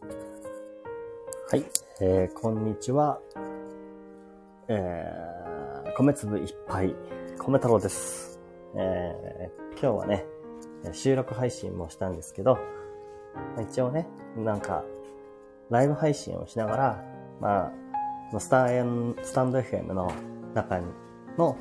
[0.00, 1.64] はい、
[2.00, 3.18] えー、こんにちは。
[4.68, 6.94] えー、米粒いっぱい、
[7.38, 8.38] 米太郎です。
[8.76, 10.24] えー、今日はね、
[10.92, 12.58] 収録配信もしたんですけど、
[13.60, 14.06] 一応ね、
[14.36, 14.84] なんか、
[15.68, 17.04] ライブ配信をしながら、
[17.40, 17.72] ま
[18.32, 20.12] あ、スタンスタンド FM の
[20.54, 20.80] 中
[21.36, 21.56] の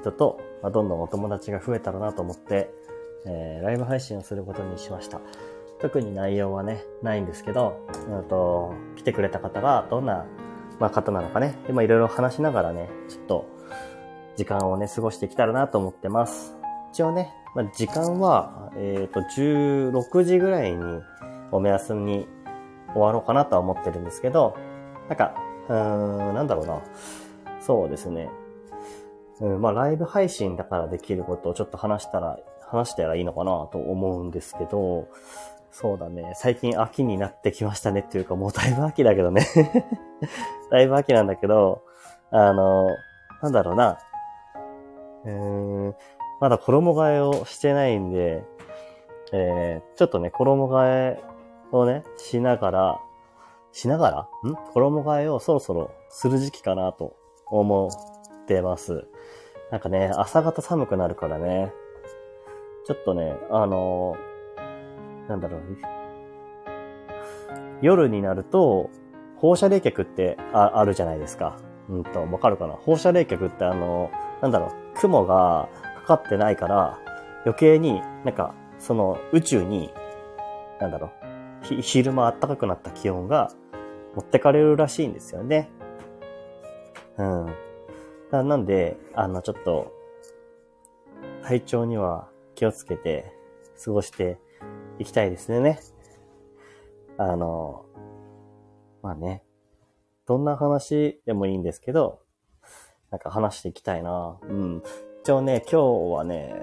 [0.00, 2.70] 人と、まあ、どんどんお友達が増えたらなと思って、
[3.26, 5.20] えー、ライブ配信をすることにしました。
[5.84, 10.24] 特に内容はね、ないんですけど、うんと、来てくれた方がどんな、
[10.80, 13.46] まあ、方なのかね、今いろいろ話しながらね、ちょっと、
[14.34, 16.56] 時間をね、過ごしてきたらなと思ってます。
[16.94, 21.02] 一応ね、まあ、時間は、えっ、と、16時ぐらいに
[21.52, 22.26] お目安に
[22.94, 24.56] 終わろうかなとは思ってるんですけど、
[25.10, 25.34] なんか、
[25.68, 26.80] うん、なんだろうな。
[27.60, 28.30] そうですね。
[29.38, 35.08] うん、まあ、ライブ配信だからできることをちょっと話したら、話したらいいのかなと思うんですけど、
[35.76, 36.34] そうだね。
[36.36, 39.44] 最近秋になってきましたねっていうか、もうだいぶ秋だけどね。
[40.70, 41.82] だいぶ秋なんだけど、
[42.30, 42.86] あの、
[43.42, 43.98] なんだろうな。
[45.24, 45.32] うー
[45.88, 45.96] ん、
[46.40, 48.44] まだ衣替えをしてないんで、
[49.32, 51.20] えー、ちょっとね、衣替え
[51.72, 53.00] をね、しながら、
[53.72, 54.48] しながら？
[54.48, 54.54] ん？
[54.54, 59.08] 衣替えをそろそろする時期かなと思ってます。
[59.72, 61.72] なんかね、朝方寒くなるからね、
[62.86, 64.16] ちょっとね、あの
[65.28, 65.62] なんだろう、
[67.80, 68.90] 夜になると、
[69.36, 71.58] 放射冷却ってああるじゃないですか。
[71.88, 75.68] うんと、わかるかな放射冷却ってあの、なんだろう、雲が
[76.06, 76.98] かかってないから、
[77.44, 79.92] 余計になんか、その宇宙に、
[80.80, 81.12] なんだろ
[81.70, 83.50] う、昼間暖かくなった気温が
[84.14, 85.70] 持ってかれるらしいんですよね。
[87.18, 87.54] うん。
[88.30, 89.92] なんで、あの、ちょっと、
[91.42, 93.32] 体調には気をつけて
[93.82, 94.38] 過ごして
[94.98, 95.80] いきたいですね。
[97.18, 97.84] あの、
[99.02, 99.42] まあね、
[100.26, 102.20] どんな話でもいいんですけど、
[103.10, 104.38] なんか話していきたいな。
[104.42, 104.82] うん。
[105.22, 106.54] 一応ね、今日はね、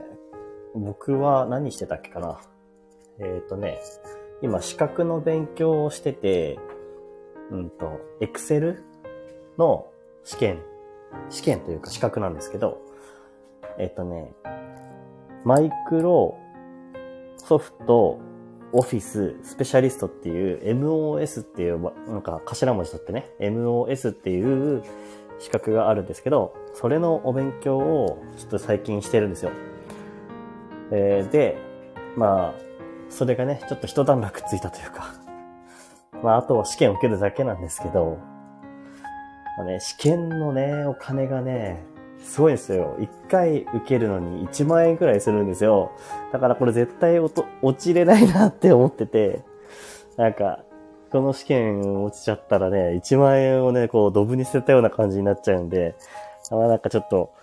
[0.76, 2.42] 僕は何してたっけかな。
[3.20, 3.80] えっ、ー、とね、
[4.42, 6.60] 今資格の勉強をしてて、
[7.52, 8.84] うんと、エクセル
[9.58, 9.88] の
[10.24, 10.64] 試験、
[11.30, 12.82] 試験というか資格なんですけど、
[13.78, 14.34] えっ、ー、とね、
[15.44, 16.38] マイクロ
[17.46, 18.20] ソフト
[18.72, 24.84] オフィススペシャリストっていう MOS っていう、なんか頭文字取ってね、MOS っていう
[25.40, 29.52] 資格があるんですけど、それのお勉強をちょっと最近してるんですよ。
[30.92, 31.58] えー、で、
[32.16, 32.54] まあ、
[33.10, 35.14] それがね、ちょっと一段落ついたというか、
[36.24, 38.20] まあ、あとは試験を受けるだけなんですけど、
[39.58, 41.84] まあね、試験のね、お金がね、
[42.22, 42.98] すごいんですよ。
[43.00, 45.92] 一回受けるのに1万円くらいするんですよ。
[46.32, 47.34] だからこれ絶対落
[47.78, 49.44] ちれないなって思ってて、
[50.18, 50.60] なんか、
[51.12, 55.96] この試験落ちちゃったらね、1万円をね、こう、ドブに捨てたような感じになっちゃうんで、
[56.50, 57.34] まあなんかちょっと、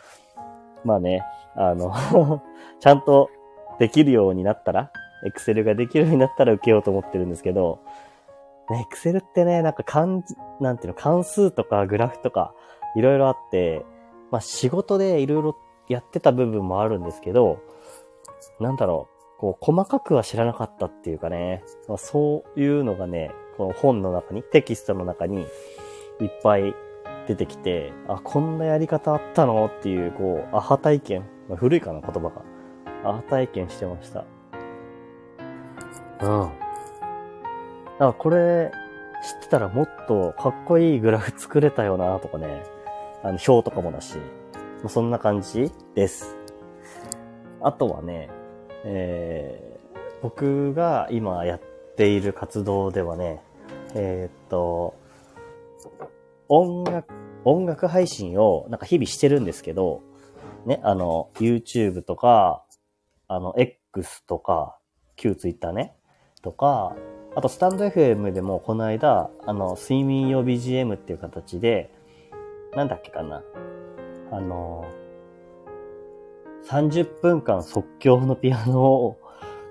[0.84, 1.22] まあね、
[1.54, 1.92] あの
[2.80, 3.30] ちゃんと
[3.78, 4.90] できるようになったら、
[5.26, 7.80] エクセルができるようになったら受けようと思ってるんですけど、
[8.70, 12.54] エクセルってね、なんか漢字、なんていうの、関数とかグラフとか、
[12.94, 13.84] いろいろあって、
[14.30, 15.56] まあ仕事でいろいろ
[15.88, 17.60] やってた部分もあるんですけど、
[18.60, 25.42] なんだろう、こう細かくは知らなかったっていうかね、まあ、そういうのがね、この本の中に、テキストの中に
[26.20, 26.74] いっぱい
[27.26, 32.42] 出てきて、あ、こんなやり方あったのっていう、こう、アハ体験、まあ、古いかな、言葉が。
[33.04, 34.24] アハ体験してました。
[36.20, 36.26] うん。
[36.26, 36.52] だか
[37.98, 38.70] らこれ、
[39.22, 42.62] 知ってたらもっとかっこいいグラフ作れたよなとかね。
[43.22, 44.22] あの、表とかもだし、も
[44.84, 46.36] うそんな感じです。
[47.60, 48.30] あとはね、
[48.84, 51.60] えー、僕が今やっ
[51.96, 53.42] ている活動ではね、
[53.94, 54.94] えー、っと、
[56.48, 57.12] 音楽、
[57.44, 60.02] 音楽配信をなんか日々してるんですけど、
[60.64, 62.64] ね、あの、YouTube とか、
[63.26, 64.78] あの、X とか、
[65.16, 65.94] 旧 Twitter ね、
[66.42, 66.94] とか、
[67.34, 71.90] あとスタンド FM でもこの間、あの、睡眠用 BGM っていう形で、
[72.78, 73.42] なんだっけかな。
[74.30, 74.84] あの、
[76.70, 79.18] 30分間即興のピアノを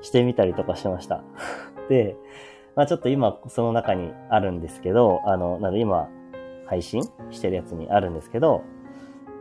[0.01, 1.23] してみたりとかしました。
[1.87, 2.17] で、
[2.75, 6.09] まあちょっと今その中にあるんですけど、あの、なので今
[6.65, 8.63] 配信してるやつにあるんですけど、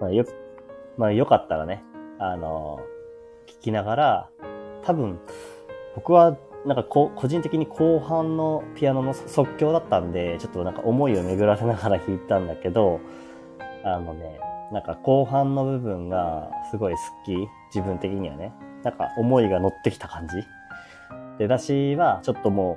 [0.00, 0.24] まあよ、
[0.96, 1.82] まあよかったらね、
[2.20, 2.78] あの、
[3.46, 4.30] 聞きながら、
[4.84, 5.19] 多分、
[5.96, 6.36] 僕は
[6.66, 13.00] なんかこ個人的に後半のピアノの即興だったんで、ちょっとなんか思いを巡らせながら弾いたんだけど、
[13.86, 14.40] あのね、
[14.72, 17.48] なんか後半の部分がすごい好き。
[17.74, 18.52] 自分的にはね。
[18.82, 20.34] なんか思いが乗ってきた感じ。
[21.38, 22.76] 出だしはちょっとも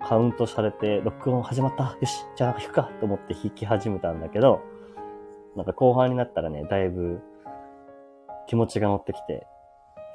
[0.00, 1.96] うカウントされて、録音始まった。
[2.00, 4.60] よし、じゃあ弾くかと思って弾き始めたんだけど、
[5.56, 7.20] なんか後半になったらね、だいぶ
[8.46, 9.46] 気持ちが乗ってきて、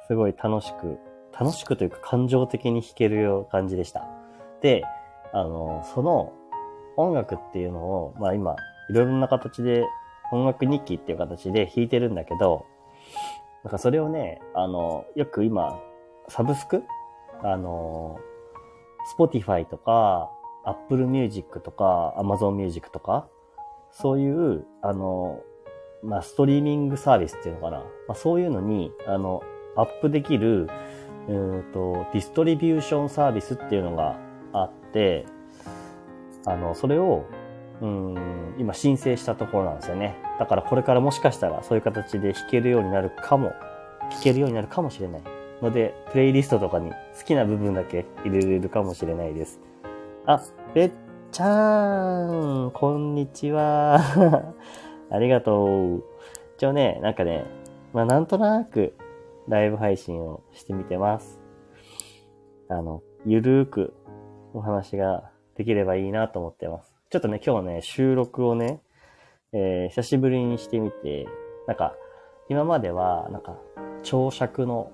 [0.06, 0.98] すごい楽しく、
[1.38, 4.06] 楽しくというか感情的に弾けるよう感じでした。
[4.62, 4.84] で、
[5.32, 6.32] あの、その
[6.96, 8.56] 音楽っていうのを、まあ今、
[8.90, 9.84] いろいろな形で
[10.32, 12.66] 音楽日記っていう形で弾いてるんだけど、
[13.64, 15.80] なんかそれをね、あの、よく今、
[16.28, 16.82] サブスク？
[17.42, 18.18] あの、
[19.18, 20.30] Spotify とか、
[20.64, 23.28] Apple Music とか、Amazon Music とか、
[23.90, 25.40] そういう、あの、
[26.02, 27.78] まあ、ストリーミングサービスっていうのかな。
[27.78, 29.42] まあ、そういうのに、あの、
[29.76, 30.68] アップできる、
[31.28, 34.16] うんと、ディストリビューションサービスっていうのが
[34.52, 35.24] あって、
[36.44, 37.24] あの、それを、
[37.80, 40.16] うん、今申請したところなんですよね。
[40.38, 43.52] だからこれからもしかしたらそういう形で弾けるようになるかも、
[44.10, 45.22] 弾けるようになるかもしれない。
[45.62, 49.60] ので、プレイリストとかに好きな部分だけ入れれるかもしれないです。
[50.26, 50.42] あ、
[50.74, 50.90] べっ
[51.32, 54.54] ちゃーん、こんにちは。
[55.10, 56.04] ありがとう。
[56.56, 57.44] 一応ね、なんかね、
[57.92, 58.94] まあなんとなく
[59.48, 61.40] ライブ配信をしてみてます。
[62.68, 63.94] あの、ゆるーく
[64.52, 66.87] お話ができればいいなと思ってます。
[67.10, 68.82] ちょっとね、今日ね、収録をね、
[69.52, 71.26] えー、久しぶりにしてみて、
[71.66, 71.94] なんか、
[72.50, 73.56] 今までは、なんか、
[74.02, 74.92] 長尺の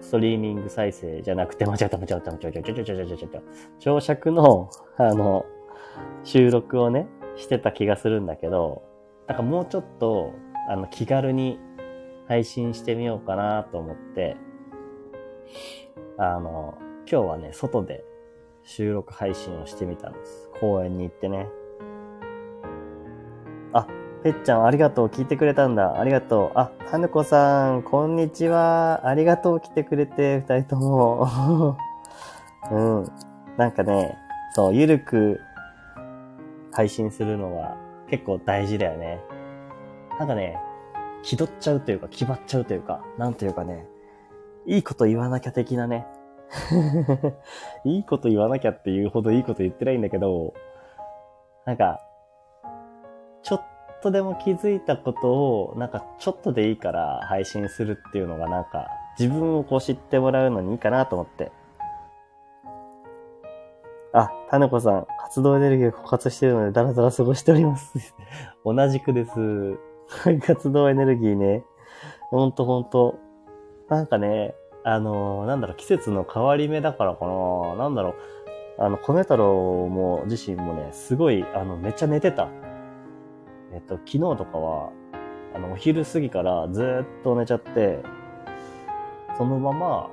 [0.00, 3.40] ストリーミング再生じゃなくて、間違った間違った間違った間違った間違った間違った。
[3.80, 5.44] 長尺の、あの、
[6.24, 8.82] 収録をね、してた気がするんだけど、
[9.26, 10.32] なんかもうちょっと、
[10.70, 11.58] あの、気軽に
[12.28, 14.38] 配信してみようかなと思って、
[16.16, 18.07] あの、今日はね、外で
[18.68, 20.50] 収録配信をしてみたんです。
[20.60, 21.48] 公園に行ってね。
[23.72, 23.86] あ、
[24.22, 25.06] ぺっちゃん、ありがとう。
[25.06, 25.98] 聞いてくれたんだ。
[25.98, 26.58] ありがとう。
[26.58, 29.08] あ、はぬこさん、こんにちは。
[29.08, 29.60] ありがとう。
[29.60, 31.78] 来てくれて、二人とも。
[32.70, 33.04] うん。
[33.56, 34.18] なんかね、
[34.54, 35.40] そう、ゆるく
[36.70, 37.74] 配信するのは
[38.08, 39.18] 結構大事だよね。
[40.18, 40.60] なんかね、
[41.22, 43.88] 気取っちゃうというか、気張っちゃうというか、なんというかね、
[44.66, 46.06] いいこと言わなきゃ的なね。
[47.84, 50.54] いいこと言わなきゃっていうほどいいこと言ってないんだけど、
[51.64, 52.00] なんか、
[53.42, 53.62] ちょっ
[54.02, 61.52] とでも気づいたことを、なんかちょっとでいいから配信するっていうのがなんか、自分をこう知ってもらうのにいいかなと思って。
[64.12, 68.14] あ、タネコさん、活動エネルギーが枯渇してるので、だらだら過ごしております。
[68.64, 69.78] 同じくです。
[70.46, 71.64] 活動エネルギーね。
[72.30, 73.16] ほんとほんと。
[73.88, 77.76] なんかね、あの、なんだろう、季節の変わり目だからかな。
[77.76, 78.14] なんだろう、
[78.78, 82.48] あの、米太郎も自身もね、すごい、あの、めっちゃ寝てた。
[83.72, 84.90] えっと、昨日とかは、
[85.54, 88.02] あの、お昼過ぎからずっと寝ちゃって、
[89.36, 90.10] そのまま、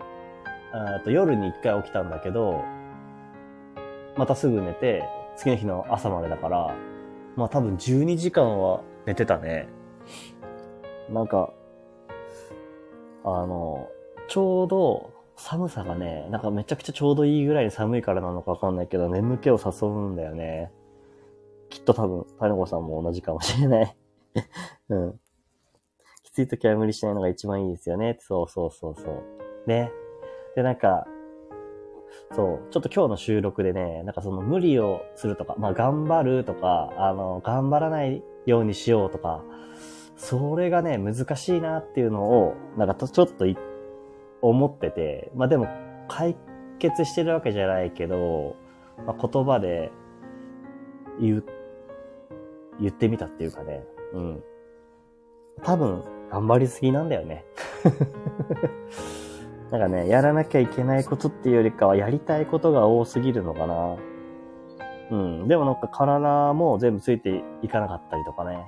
[0.97, 2.63] えっと、夜に一回起きたんだけど、
[4.17, 5.03] またすぐ寝て、
[5.35, 6.75] 次の日の朝までだから、
[7.35, 9.67] まあ多分12時間は寝てたね。
[11.09, 11.53] なんか、
[13.23, 13.89] あの、
[14.27, 20.71] ちょうど寒さがね、なんかめちゃくちゃちょうどいいぐらいに寒いからなのかわかんないけど、眠気を誘うんだよね。
[21.69, 23.97] きっと多分、タネコさんも同じかもしれない。
[24.89, 25.19] うん。
[26.23, 28.17] きつい時は無理しないのが一番いいですよね。
[28.19, 29.23] そうそうそうそう。
[29.67, 29.91] ね。
[30.55, 31.05] で、なんか、
[32.31, 39.43] そう、ちょっと今日の収録でね、なんかその無理をするとか、まあ頑張るとか、あの、頑張らないようにしようとか、
[40.15, 43.45] それがね、難しいなっていうのを、なんかちょっと
[44.49, 45.67] 思ってて、まあでも
[46.07, 46.35] 解
[46.79, 48.55] 決してるわけじゃないけど、
[49.05, 49.91] まあ、言葉で
[51.19, 51.43] 言
[52.79, 53.83] 言ってみたっていうかね。
[54.13, 54.43] うん。
[55.63, 57.45] 多分、頑張りすぎなんだよね。
[59.71, 63.95] なんかね、やらなきゃいけないことっていうよりかは、やりたいことが多すぎるのかな。
[65.11, 65.47] うん。
[65.47, 68.65] でもなんか体も全部ついていかなかったりとかね。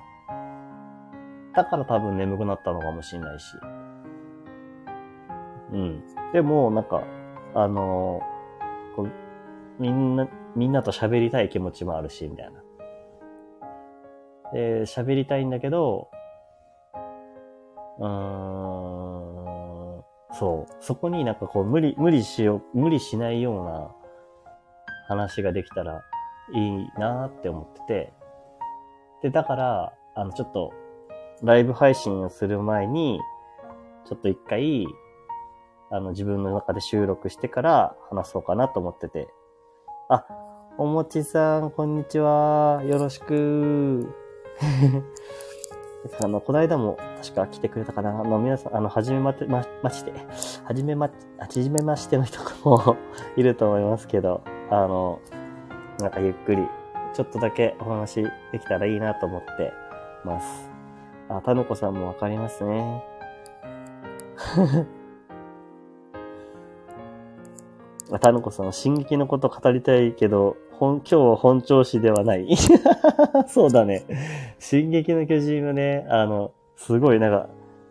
[1.54, 3.58] だから多分眠くなったのかもしれないし。
[5.72, 6.04] うん。
[6.34, 7.04] でも、なんか、
[7.54, 9.12] あのー、こう
[9.80, 12.62] みんな、みんなと喋りたい気持ちもあるし、みたいな。
[14.54, 16.10] で、喋りたいんだけど、
[18.00, 18.06] うー
[20.00, 20.76] ん、そう。
[20.80, 23.92] そこになんかこう無理、無理しよう、無理しないような
[25.08, 26.04] 話ができたら
[26.54, 28.14] いいなって思ってて。
[29.24, 30.74] で、だから、あの、ちょっと、
[31.44, 33.20] ライブ配信をする前に、
[34.06, 34.86] ちょっと一回、
[35.90, 39.28] あの、自分の中で収録してから話そうかなと思ってて。
[40.10, 40.26] あ、
[40.78, 42.84] おもちさん、こんにちは。
[42.86, 44.14] よろしく。
[46.22, 48.10] あの、この間も確か来てくれたかな。
[48.10, 50.12] あの、皆さん、あの、はじめまて、ま、まして、
[50.66, 52.98] はじめま、はじめましての人も
[53.38, 55.20] いると思いますけど、あの、
[56.00, 56.68] なんかゆっくり、
[57.14, 59.74] ちょっとだけお話できたらいいなと思って
[60.26, 60.70] ます。
[61.30, 63.04] あ、たぬこさんもわかりますね。
[68.20, 72.56] たぬこさん、進撃のこと語りたいけど、本、今日は本調子ではない。
[73.48, 74.04] そうだね。
[74.60, 77.50] 進撃の巨人はね、あの、すごいなんか、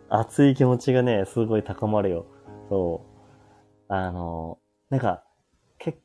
[0.09, 2.25] 熱い気持ちがね、すごい高まるよ。
[2.69, 3.01] そ
[3.89, 3.93] う。
[3.93, 4.57] あの、
[4.89, 5.23] なんか、
[5.77, 5.99] 結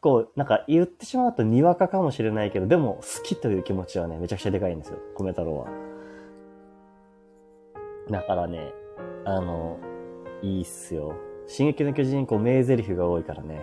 [0.00, 4.98] 構、なんか言ってしまうとにわかかもしれないけど、でも好きという気持ちはね、めちゃくちゃでかいんですよ。
[5.16, 5.66] 米太郎は。
[8.10, 8.72] だからね、
[9.24, 9.78] あの、
[10.42, 11.14] いいっすよ。
[11.46, 13.60] 進撃の巨人、こう、名台詞が多いからね。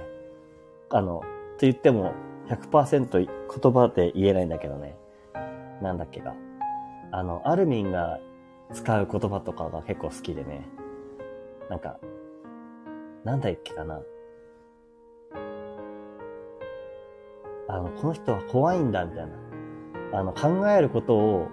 [0.89, 1.25] あの、と
[1.61, 2.13] 言っても、
[2.47, 4.97] 100%言葉で言えないんだけどね。
[5.81, 6.33] なんだっけか。
[7.11, 8.19] あの、アルミンが
[8.71, 10.67] 使う言葉とかが結構好きでね。
[11.69, 11.99] なんか、
[13.23, 14.01] なんだっけかな。
[17.67, 19.27] あの、この人は怖いんだ、みたい
[20.11, 20.19] な。
[20.19, 21.47] あの、考えることを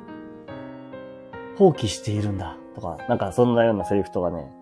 [1.57, 4.53] 放棄しているんだ、とか、なんかそんなようなセリフとかね、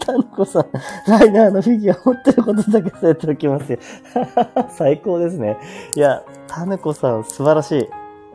[0.00, 0.66] タヌコさん、
[1.06, 3.78] ライナーのフィギュア持ってることだけ伝えておきますよ。
[4.68, 5.56] 最高ですね。
[5.96, 7.88] いや、タヌコさん、素晴らしい。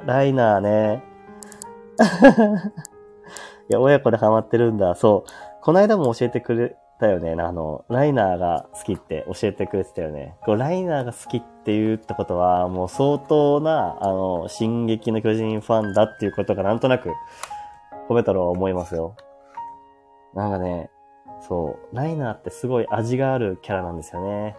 [0.05, 1.03] ライナーね。
[3.69, 4.95] いや、親子でハマってるんだ。
[4.95, 5.29] そう。
[5.61, 7.31] この間も教えてくれたよね。
[7.31, 10.35] あの、ライナーが好きって教えてくれてたよね。
[10.45, 17.11] こうライナーが好きって言うってことは、もう相当な、あの、進撃の巨人ファンだっていうことがなんとなく、
[18.07, 19.15] 褒めたろう思いますよ。
[20.33, 20.89] なんかね、
[21.41, 24.55] そう、ライナーってすごい味があるキャラなんですよね。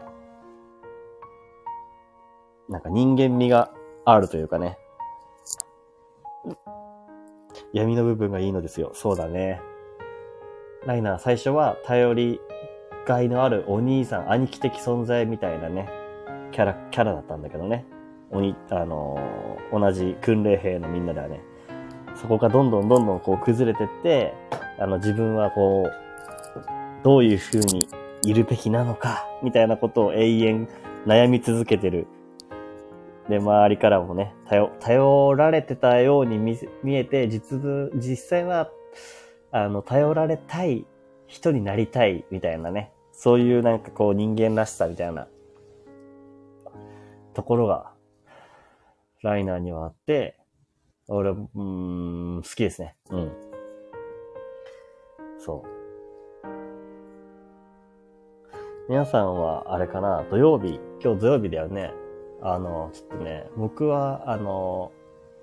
[2.68, 3.72] なんか人間味が
[4.04, 4.78] あるというかね。
[7.72, 8.92] 闇の部分がいいのですよ。
[8.94, 9.60] そうだね。
[10.86, 12.40] ライナー最初は頼り
[13.06, 15.88] がいのあるお兄さん、兄貴的存在みたいなね、
[16.52, 17.84] キャラ、キャラだったんだけどね。
[18.30, 21.40] おに、あのー、同じ訓練兵のみんなではね。
[22.14, 24.34] そこがどんどんどんどんこう崩れてって、
[24.78, 26.09] あの自分はこう、
[27.02, 27.88] どういう風に
[28.22, 30.68] いるべきなのか、みたいなことを永遠
[31.06, 32.06] 悩み続けてる。
[33.28, 37.60] で、周りからもね、頼、頼られてたように見見えて、実、
[37.94, 38.70] 実際は、
[39.52, 40.84] あの、頼られたい
[41.26, 42.92] 人になりたい、みたいなね。
[43.12, 45.28] そういうなんかこう人間らしさみたいな
[47.34, 47.92] ところが、
[49.22, 50.38] ライナーにはあって、
[51.08, 52.96] 俺、うん、好きですね。
[53.10, 53.32] うん。
[55.38, 55.79] そう。
[58.90, 61.92] 皆さんは、あれかな、土曜日、今日土曜日だよね？
[62.42, 64.90] あの、ちょっとね、僕は、あの、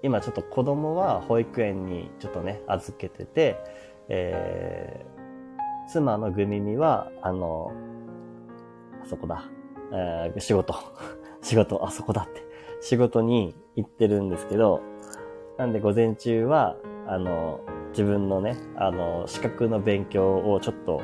[0.04, 3.56] 今ちょっと子供は保育園にちょっとね、預けてて、
[4.10, 7.72] えー、妻のグミミは、あの、
[9.01, 9.46] あそこだ、
[9.94, 10.75] えー、仕事、
[11.42, 12.42] 仕事、あそこだって、
[12.82, 14.82] 仕事に行ってるんですけど、
[15.56, 16.75] なんで午前中は、
[17.08, 17.62] あの、
[17.92, 21.00] 自分のね、あの、資格の勉強をちょっと、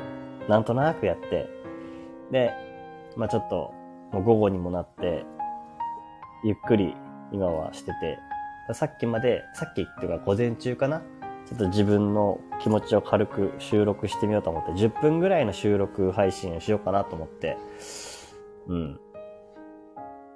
[0.46, 1.53] なんとなくやって、
[2.30, 2.52] で、
[3.16, 3.72] まあちょっと、
[4.12, 5.24] もう午後にもなって、
[6.44, 6.94] ゆっくり
[7.32, 8.18] 今はしてて、
[8.72, 11.02] さっきまで、さっきっていうか午前中かな？
[11.46, 17.58] ちょっと自分の気持ちを軽く収録してみようと思って、10分ぐらいの収録配信をしようかなと思って、
[18.66, 19.00] うん。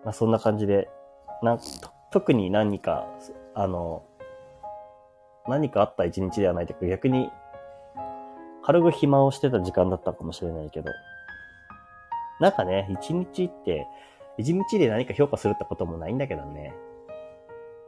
[0.04, 0.90] まあそんな感じで、
[1.42, 1.59] な、
[2.11, 3.07] 特に何か、
[3.54, 4.02] あの、
[5.47, 7.30] 何かあった一日ではないというか、逆に、
[8.62, 10.90] 軽く暇をしてた時間だったかもしれないけど、
[12.40, 13.87] なんかね、一日って、
[14.37, 16.75] 一日で何か評価するってこともないんだけどね。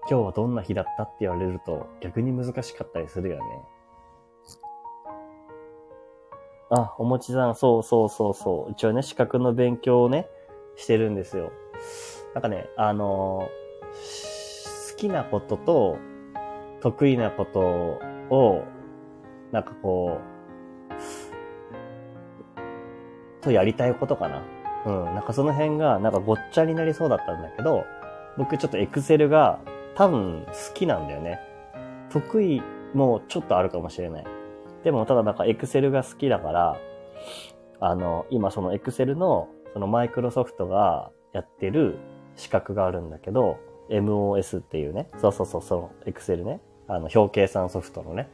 [0.08, 3.42] 今日はどんな日だったって言われると逆に難しかったりするよね。
[6.70, 8.72] あ、おもちさん、そうそうそうそう。
[8.72, 10.28] 一応ね、資格の勉強をね、
[10.76, 11.52] してるんですよ。
[12.34, 15.98] なんかね、あのー、好きなことと
[16.80, 17.60] 得意なこと
[18.34, 18.64] を、
[19.50, 20.29] なんかこう、
[23.40, 24.42] とやりたいことかな。
[24.86, 25.04] うん。
[25.06, 27.84] なんかその辺が、なんかごっちゃになりそうだったんだけど、
[28.36, 29.58] 僕ちょっとエクセルが
[29.94, 31.40] 多分好きなんだよね。
[32.10, 32.62] 得意
[32.94, 34.24] もちょっとあるかもしれない。
[34.84, 36.76] でもただなんかエクセルが好きだから、
[37.80, 41.98] あの、今そのエクセルの、そのマイクロソフトがやってる
[42.36, 43.58] 資格があるんだけど、
[43.90, 48.28] MOS っていうね、そうそうそう、そのエクセルね、あの、表計算ソフトのね、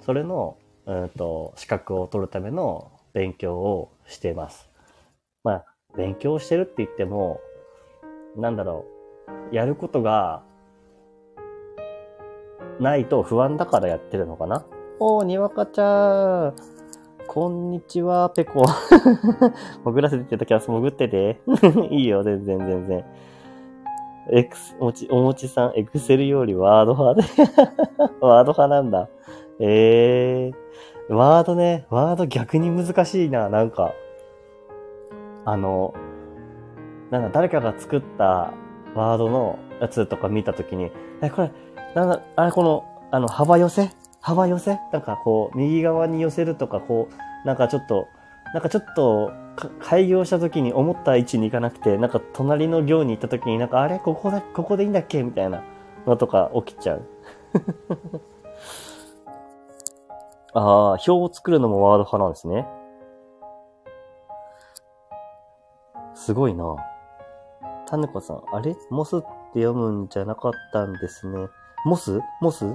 [0.00, 4.68] それの、うんと、資格を取るための勉強をしています。
[5.44, 5.64] まあ、
[5.96, 7.40] 勉強してるって言っても、
[8.36, 8.84] なんだろ
[9.50, 10.42] う、やることが、
[12.80, 14.64] ないと不安だからやってるのかな？
[15.00, 16.54] おー、にわかちゃん。
[17.26, 18.64] こんにちは、ペコ。
[19.84, 21.40] 潜らせてってたキャス潜ってて。
[21.90, 23.04] いいよ、全然、全然。
[24.30, 27.28] エクス、おもち、おもちさん、エクセルよりワード派で。
[28.20, 29.08] ワード派なんだ。
[29.60, 30.54] ええー。
[31.08, 33.92] ワードね、ワード逆に難しいな、なんか。
[35.46, 35.94] あの、
[37.10, 38.52] なんだ、誰かが作った
[38.94, 40.90] ワードのやつとか見たときに、
[41.22, 41.50] え、これ、
[41.94, 43.90] なんだ、あれ、この、あの、幅寄せ？
[44.20, 44.78] 幅寄せ？
[44.92, 48.06] なんかこう、右側に寄せるとか、こう、なんかちょっと、
[48.52, 49.32] なんかちょっと、
[49.80, 53.98] 開業した時に思った位置に行かなくて、なんか隣の行に行った時になんか、あれ？
[53.98, 55.22] ここだ、ここでいいんだっけ？
[55.22, 55.62] みたいな
[56.06, 57.08] のとか起きちゃう。
[60.58, 62.66] ああ、表を作るのもワード派なんですね。
[66.14, 66.76] すごいな。
[67.86, 68.76] タネコさん、あれ？
[68.90, 69.26] モスって
[69.60, 71.46] 読むんじゃなかったんですね。
[71.84, 72.20] モス？
[72.40, 72.74] モス？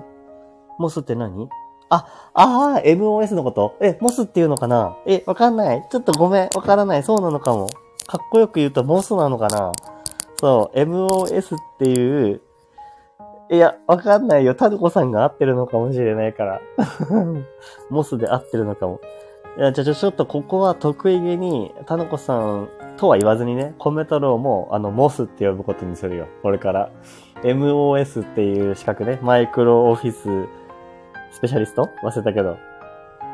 [0.80, 1.50] モスって何？
[1.90, 3.78] あ、ああ、MOS のこと？
[3.82, 4.96] え、モスっていうのかな？
[5.06, 5.86] え、わかんない。
[5.92, 6.50] ちょっとごめん。
[6.56, 7.04] わからない。
[7.04, 7.68] そうなのかも。
[8.08, 9.74] かっこよく言うとモスなのかな？
[10.40, 12.42] そう、MOS っていう、
[13.54, 14.56] いや、わかんないよ。
[14.56, 16.62] タヌコさんが合ってるのかもしれないから。
[17.92, 19.00] モスで合ってるのかも。
[19.60, 22.68] いや、じゃ、ちょっとここは得意げに、タヌコさん
[22.98, 26.26] とは言わずにね、コメトローも、あの、モスって呼ぶことにするよ。
[26.42, 26.90] これから。
[27.44, 29.20] MOS っていう資格ね。
[29.22, 30.48] マイクロオフィス
[31.32, 31.90] スペシャリスト？
[32.04, 32.58] 忘れたけど。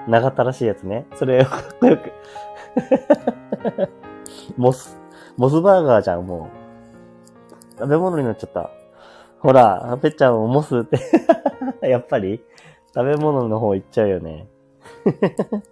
[0.05, 1.05] 長ったらしいやつね。
[1.15, 2.11] それかっこよく
[4.57, 4.99] モス、
[5.37, 6.49] モスバーガーじゃん、も
[7.77, 7.79] う。
[7.79, 8.69] 食べ物になっちゃった。
[9.39, 10.99] ほら、ぺちゃんもモスって
[11.87, 12.43] やっぱり
[12.93, 14.47] 食べ物の方行っちゃうよね。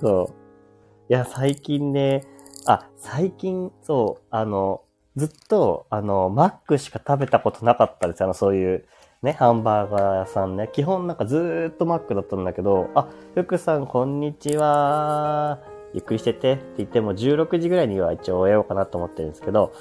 [0.00, 1.12] そう。
[1.12, 2.24] いや、最近ね、
[2.66, 4.82] あ、最近、そう、あの、
[5.16, 8.84] ずっと、あの、マックしか食べたことなかったですあの、そういう、
[9.22, 10.70] ね、ハンバーガー屋さんね。
[10.72, 15.58] 基本なんかずーっとマックだったんだけど、あ、福さんこんにちは。
[15.92, 19.72] ゆっくりしててって言っても16時ぐらいには一応終えようかなと思ってるんですけど、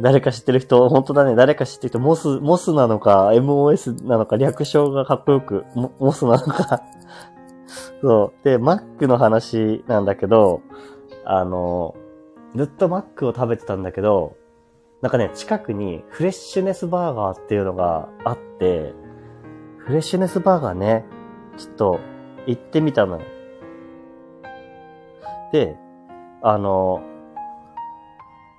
[0.00, 5.64] 誰か知ってる人、本当だね、誰か知ってる人、モス、モスなのか、MOS なのか、略称がかっこよく、
[5.98, 6.82] モスなのか
[8.00, 8.44] そう。
[8.44, 10.62] で、マックの話なんだけど、
[11.24, 11.94] あの、
[12.56, 14.36] ずっとマックを食べてたんだけど、
[15.02, 18.94] なんかね、近くにフレッシュネスバーガーっていうのがあって、
[19.78, 21.04] フレッシュネスバーガーね、
[21.56, 22.00] ちょっと
[22.46, 23.20] 行ってみたの。
[25.52, 25.76] で、
[26.42, 27.02] あの、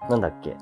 [0.10, 0.56] なんだっけ？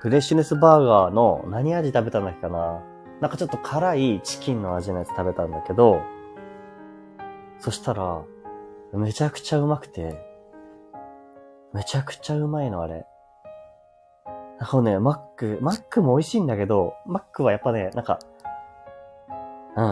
[0.00, 2.82] フレッシュネスバーガーの何味食べたんだっけかな？
[3.20, 6.00] なんかちょっと辛いチキンの味のやつ食べたんだけど、
[7.58, 8.22] そしたら、
[8.94, 10.18] めちゃくちゃうまくて、
[11.74, 13.04] めちゃくちゃうまいの、あれ。
[14.58, 18.18] なんかね、マック、マックも美味しいんだけど、マックはやっぱね、なんか、
[19.76, 19.84] うん。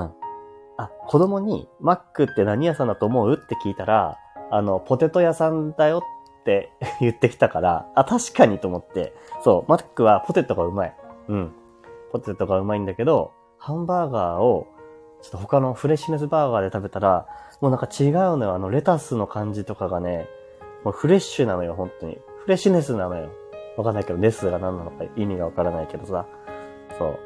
[0.79, 3.35] あ、子供に、マックって何屋さんだと思う？
[3.35, 4.16] って聞いたら、
[4.51, 6.03] あの、ポテト屋さんだよ
[6.48, 9.12] って 言ってきたから、あ、確かにと思って。
[9.42, 10.96] そう、マックはポテトがうまい。
[11.28, 11.52] うん。
[12.11, 14.66] ポテトがうまいんだけど、ハンバーガーを、
[15.20, 17.26] ちょっと他のフレッシュネスバーガーで食べたら、
[17.61, 18.54] もうなんか違うのよ。
[18.54, 20.26] あの、レタスの感じとかがね、
[20.84, 22.18] もうフレッシュなのよ、本当に。
[22.44, 23.28] フレッシュネスなのよ。
[23.76, 26.24] わかんないけど、ネスが何なのか意味がわからないけどさ。
[26.98, 27.18] そう。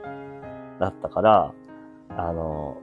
[0.80, 1.52] だったから、
[2.16, 2.76] あの、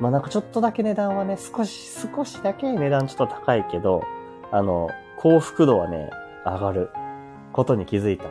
[0.00, 4.02] まあ、なんかちょっとだけ値段はね、少し、少しだけ値段ちょっと高いけど、
[4.50, 4.88] あの、
[5.22, 6.10] 幸福度はね、
[6.44, 6.90] 上がる
[7.52, 8.24] ことに気づいた。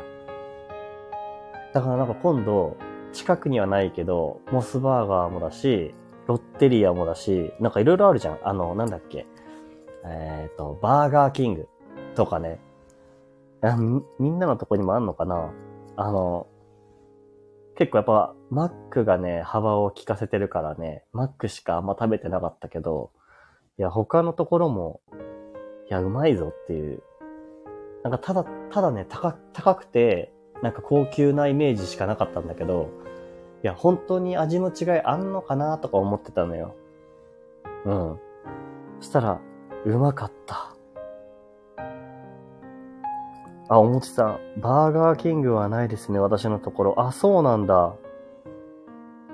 [1.73, 2.75] だからなんか今度、
[3.13, 5.95] 近くにはないけど、モスバーガーもだし、
[6.27, 8.39] ロッテリアもだし、なんかいろいろあるじゃん。
[8.43, 9.25] あの、なんだっけ。
[10.03, 11.69] えっ、ー、と、バーガーキング
[12.15, 12.59] とかね。
[14.19, 15.53] み、んなのとこにもあんのかな
[15.95, 16.47] あの、
[17.77, 23.11] 結構やっぱ、マックがね、幅を利かせてるからね、マックしかあんま食べてなかったけど、
[23.79, 24.99] いや、他のところも、
[25.93, 27.03] や、うまいぞっていう。
[28.03, 32.89] なんかただ、ただね、高、高くて、なんか高級なイメージしかなかったんだけど、
[33.63, 36.75] いや、本当に味の違いあんのかなとか思ってたのよ。
[37.85, 38.19] うん。
[38.99, 39.39] そしたら、
[39.85, 40.75] うまかった。
[43.69, 47.01] あ、おもちさん、バーガーキングはないですね、私のところ。
[47.01, 47.95] あ、そうなんだ。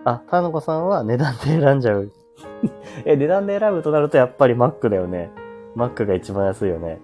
[0.05, 2.11] あ、たのこさんは値段で選んじゃう。
[3.05, 5.31] え、値段で選ぶとなるとやっぱりマックだよね。
[5.77, 6.99] マックが一番安いよね。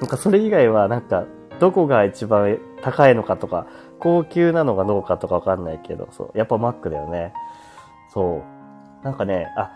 [0.00, 1.24] なんかそれ以外はなんか、
[1.60, 3.66] どこが一番高いのかとか、
[4.00, 6.38] 高級なのがどうかとかわかんないけど、そう。
[6.38, 7.32] やっぱマックだよね。
[8.12, 8.42] そ
[9.02, 9.04] う。
[9.04, 9.70] なんかね、あ、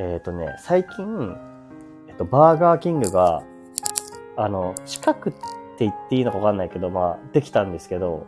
[0.00, 1.36] えっ、ー、とね、最近、
[2.08, 3.42] えっと、バーガーキングが、
[4.36, 5.38] あの、近くって
[5.78, 8.26] 言っていいのかわかんないけど、まあ、できたんですけど、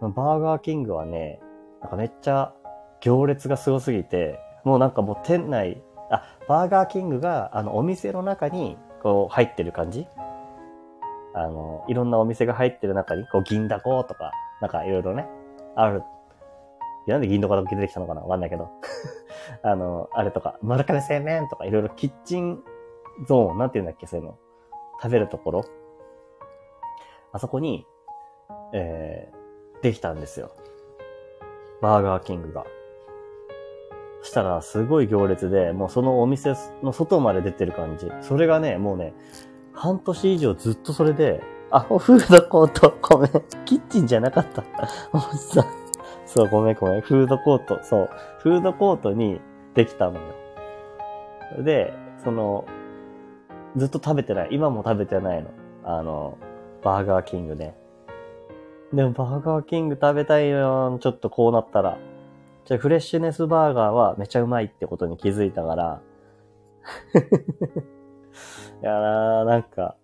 [0.00, 1.40] バーガーキングはね、
[1.82, 2.54] なんかめっちゃ
[3.02, 10.06] 行列がすごすぎて、もうなんかもう店内、あ、バーガーキングが、あの、お店の中に、こう、入ってる感じ？
[11.34, 15.28] あの、いろんなお店が入ってる中に、こう、銀だこ、とか、なんかいろいろね、
[15.76, 16.02] ある。
[17.06, 18.20] なんで銀だこだけ出てきたのかな？
[18.20, 18.70] わかんないけど。
[19.62, 22.62] あの、あれとか、丸亀製麺とか、いろいろキッチン
[23.26, 24.38] ゾーン、なんて言うんだっけ、そういうの。
[25.02, 25.64] 食べるところ。
[27.32, 27.86] あそこに、
[28.72, 30.50] えー、できたんですよ。
[31.80, 32.66] バーガーキングが。
[34.28, 38.08] したら、すごい行列で、もうそのお店の外まで出てる感じ。
[38.20, 39.14] それがね、もうね、
[39.72, 43.30] 半年以上ずっとそれで、あ、フードコート、ごめん。
[43.64, 44.62] キッチンじゃなかった。
[45.12, 45.64] もうさん、
[46.26, 47.00] そう、ごめんごめん。
[47.00, 48.10] フードコート、そう。
[48.40, 49.40] フードコートに
[49.74, 50.20] できたのよ。
[51.62, 52.64] で、その、
[53.76, 54.48] ずっと食べてない。
[54.52, 55.50] 今も食べてないの。
[55.84, 56.38] あの、
[56.82, 57.74] バーガーキングね。
[58.92, 60.98] でもバーガーキング食べたいよ。
[61.00, 61.98] ちょっとこうなったら。
[62.68, 66.02] じゃあフレッシュネスバーガーはめちゃうまいってことに気づいたから。
[68.82, 69.96] いやななんか、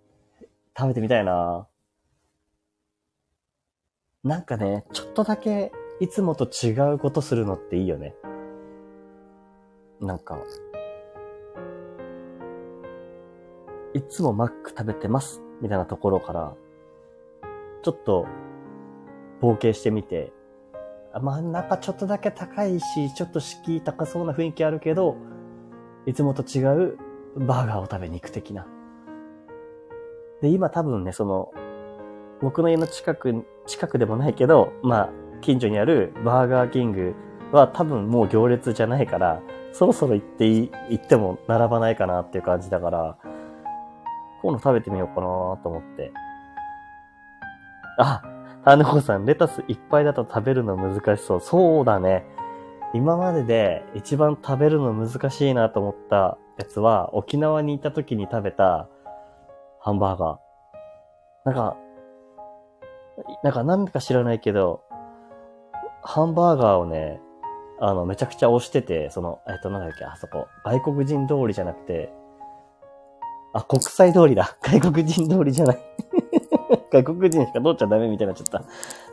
[0.74, 1.68] 食べてみたいな
[4.22, 8.14] なんかね、ちょっとだけいつもと違うことするのっていいよね。
[10.00, 10.38] なんか、
[13.92, 16.54] いつもマック食べてます、みたいなところから、
[17.82, 18.26] ちょっと、
[19.42, 20.32] 冒険してみて、
[21.20, 25.16] 真ん中ちょっとだけ高いし、ちょっと敷居高そうな雰囲気あるけど、
[26.06, 26.98] いつもと違う
[27.36, 28.66] バーガーを食べに行く的な。
[30.42, 31.52] で、今多分ね、その、
[32.42, 37.14] 僕の家の近く、近くでもないけど、まあ、近所にあるバーガーキング
[37.52, 39.40] は多分もう行列じゃないから、
[39.72, 43.18] そろそろ行って行っても並ばないかなっていう感じだから、
[44.42, 45.26] こういうの食べてみようかな
[45.62, 46.12] と思って。
[47.98, 48.22] あ、
[48.66, 51.40] あの子さん、レタスいっぱいだと食べるの難しそう。
[51.40, 52.24] そうだね。
[52.94, 58.88] 今までで一番食べるの難しいなと思ったやつは、沖縄に行った時に食べた
[59.80, 61.46] ハンバーガー。
[61.46, 61.76] なんか、
[63.42, 64.82] なんかなんか知らないけど、
[66.02, 67.20] ハンバーガーをね、
[67.80, 72.10] あの、めちゃくちゃ押してて、その、えっと、なんだっけ、あそこ、外国人通りじゃなくて、
[73.52, 74.56] あ、国際通りだ。
[74.62, 75.93] 外国人通りじゃない
[76.90, 78.62] 外国人しか通っちゃダメみたいになっちゃっ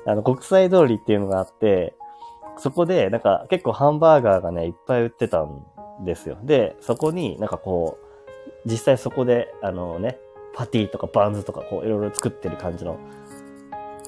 [0.06, 0.12] た。
[0.12, 1.96] あの、国際通りっていうのがあって、
[2.58, 5.66] そこで、なんか結構ハンバーガーがね、いっぱい売ってたん
[6.04, 6.38] ですよ。
[6.44, 10.20] で、そこになんかこう、実際そこで、あのね、
[10.54, 12.98] パティとかバンズとかこういろいろ作ってる感じの。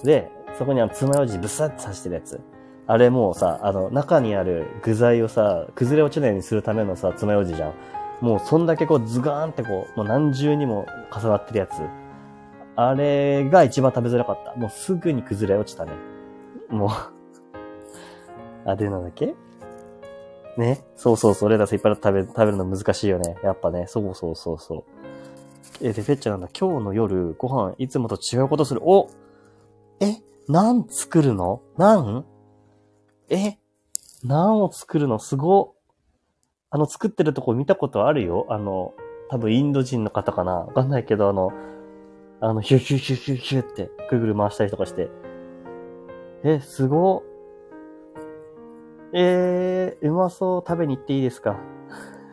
[0.04, 2.42] で、そこにあの爪楊枝ブサッと刺してるやつ。
[2.86, 7.74] あれもうさ、あの、中にある具材をさ、崩れ落ちないようにするためのさ、爪楊枝じゃん。
[8.20, 11.82] もうそんだけこうズガーンってこう、もう何重にも重なってるやつ。
[12.76, 14.56] あれが一番食べづらかった。
[14.56, 15.92] もうすぐに崩れ落ちたね。
[16.70, 16.90] もう
[18.70, 19.36] あ、で、なんだっけ？
[20.58, 20.86] ね？
[20.96, 21.50] そうそうそう。
[21.50, 23.36] レタスいっぱい食べ、食べるの難しいよね。
[23.44, 23.86] やっぱね。
[23.88, 24.84] そうそうそうそう。
[25.82, 26.48] え、で、ペッチャなんだ。
[26.58, 28.82] 今日の夜、ご飯、いつもと違うことする。
[28.84, 29.08] お
[30.00, 31.62] え、何作るの？
[31.78, 32.26] 何
[33.30, 33.58] え、
[34.24, 35.20] 何を作るの？
[35.20, 35.76] すご。
[36.70, 38.46] あの、作ってるとこ見たことあるよ。
[38.50, 38.94] あの、
[39.30, 41.52] 多分インド人の方かなわかんないけど、あの、
[42.46, 45.10] あの、ヒュヒュヒュヒュヒュって、ぐるぐる回したりとかして。
[46.44, 47.24] え、すご。
[49.14, 50.64] えー、うまそう。
[50.68, 51.56] 食べに行っていいですか？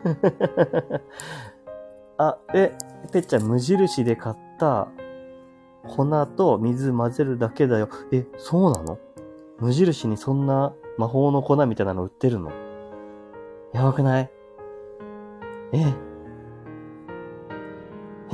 [2.17, 2.73] あ、え、
[3.13, 4.89] てっちゃん、無印で買った
[5.87, 7.87] 粉と水混ぜるだけだよ。
[8.11, 8.97] え、そうなの？
[9.59, 12.51] 無印にそんな魔法の粉みたいなの売ってるの？
[13.71, 14.29] やばくない？
[15.71, 15.85] え？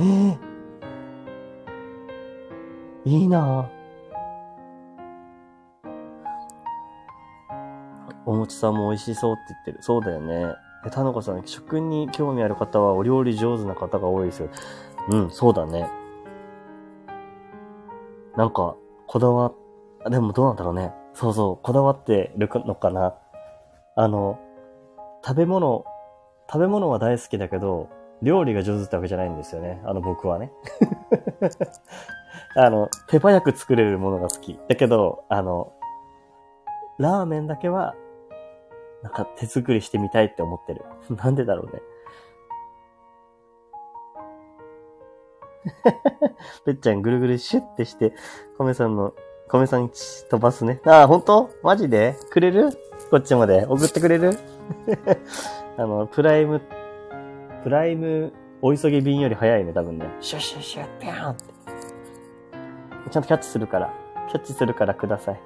[0.00, 0.47] え
[3.08, 3.70] いいな
[8.26, 9.78] お餅さんも美味しそうって言ってる。
[9.80, 10.54] そうだよね。
[10.86, 14.50] え、たのこさん、食に興味ある方はお料理上手な方が多いですよ。
[15.08, 15.90] うん、そうだね。
[18.36, 19.54] なんか、こだわ、
[20.10, 20.92] でもどうなんだろうね。
[21.14, 23.14] そうそう、こだわってるのかな。
[23.96, 24.38] あの、
[25.24, 25.86] 食べ物、
[26.46, 27.88] 食べ物は大好きだけど、
[28.22, 29.80] 料理が上手ってわけじゃないんですよね。
[29.84, 30.52] あの、僕はね。
[32.56, 34.58] あの、手早く作れるものが好き。
[34.68, 35.72] だけど、あの、
[36.98, 37.94] ラーメンだけは、
[39.02, 40.84] なんか手作りしてみたいって思ってる。
[41.16, 41.82] なんでだろうね。
[46.64, 48.14] ぺっちゃんぐるぐるシュッてして、
[48.56, 49.14] 米さんの、
[49.48, 50.80] 米さん飛ばすね。
[50.86, 52.16] ああ、ほんとマジで？
[52.30, 52.70] くれる？
[53.10, 53.64] こっちまで？
[53.66, 54.36] 送ってくれる？
[55.76, 56.60] あの、プライム、
[57.62, 60.06] プライム、お急ぎ便より早いね、多分ね。
[60.20, 61.44] シュッシュッシュッ、ピャーンって。
[63.10, 63.92] ちゃんとキャッチするから。
[64.28, 65.40] キャッチするからください。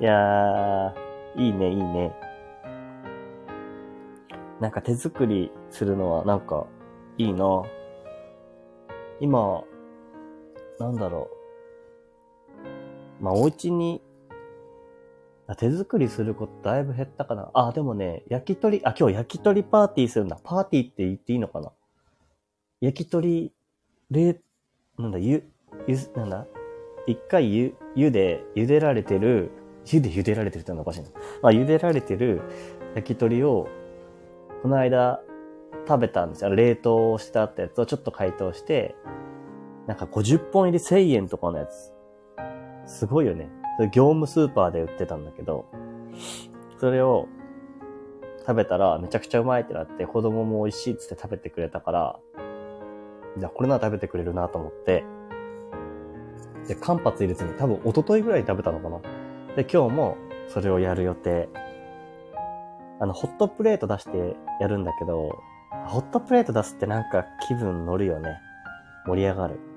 [0.00, 2.12] いやー、いいね、いいね。
[4.60, 6.66] なんか手作りするのはなんか
[7.16, 7.62] いいな。
[9.20, 9.64] 今、
[10.78, 11.30] なんだろ
[13.20, 13.24] う。
[13.24, 14.02] まあ、お家に、
[15.56, 17.50] 手作りすることだいぶ減ったかな。
[17.54, 20.38] あ、でもね、焼き鳥、あ、今日焼き鳥パーティーするんだ。
[20.42, 21.72] パーティーって言っていいのかな
[22.80, 23.52] 焼き鳥、
[24.10, 24.40] 冷、
[24.98, 25.44] なんだ、ゆ、
[25.86, 26.46] ゆ、なんだ？
[27.06, 29.50] 一回ゆ、ゆで、茹でられてる、
[29.86, 31.08] ゆで茹でられてるってのおかしいな。
[31.42, 32.42] まあ、茹でられてる
[32.94, 33.68] 焼き鳥を、
[34.62, 35.20] この間、
[35.86, 36.54] 食べたんですよ。
[36.54, 38.94] 冷凍してあったやつをちょっと解凍して、
[39.86, 41.94] なんか50本入り1000円とかのやつ。
[42.84, 43.48] すごいよね。
[43.78, 45.66] それ業務スーパーで売ってたんだけど、
[46.78, 47.28] それを
[48.40, 52.18] 食べたらめちゃくちゃうまいってなって子供も美味しいっつって食べてくれたから、
[53.36, 55.04] じゃこれなら食べてくれるなと思って、
[56.66, 58.98] で、間髪入れずに多分一昨日ぐらい食べたのかな。
[59.54, 60.16] で、今日も
[60.48, 61.48] それをやる予定。
[62.98, 65.38] あの、ホットプレート出してやるんだけど、
[65.86, 68.40] ホットプレート出すってなんか気分乗るよね。
[69.06, 69.67] 盛り上がる。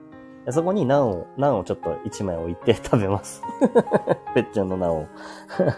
[0.49, 3.43] そこにナンを、ナンをちょっと一枚置いて 食べます。
[4.33, 5.05] ぺっちゃんのナンを。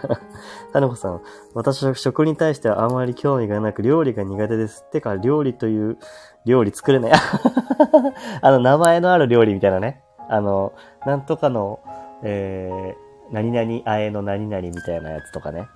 [0.72, 1.20] タヌコさん、
[1.54, 4.84] 私は食に対してはあまり興味がなく料理が苦手です。
[4.90, 5.98] てか、料理という
[6.46, 7.12] 料理作れない。
[8.40, 10.02] あの、名前のある料理みたいなね。
[10.28, 10.72] あの、
[11.04, 11.80] なんとかの、
[12.22, 15.68] えー、何々あえの何々みたいなやつとかね。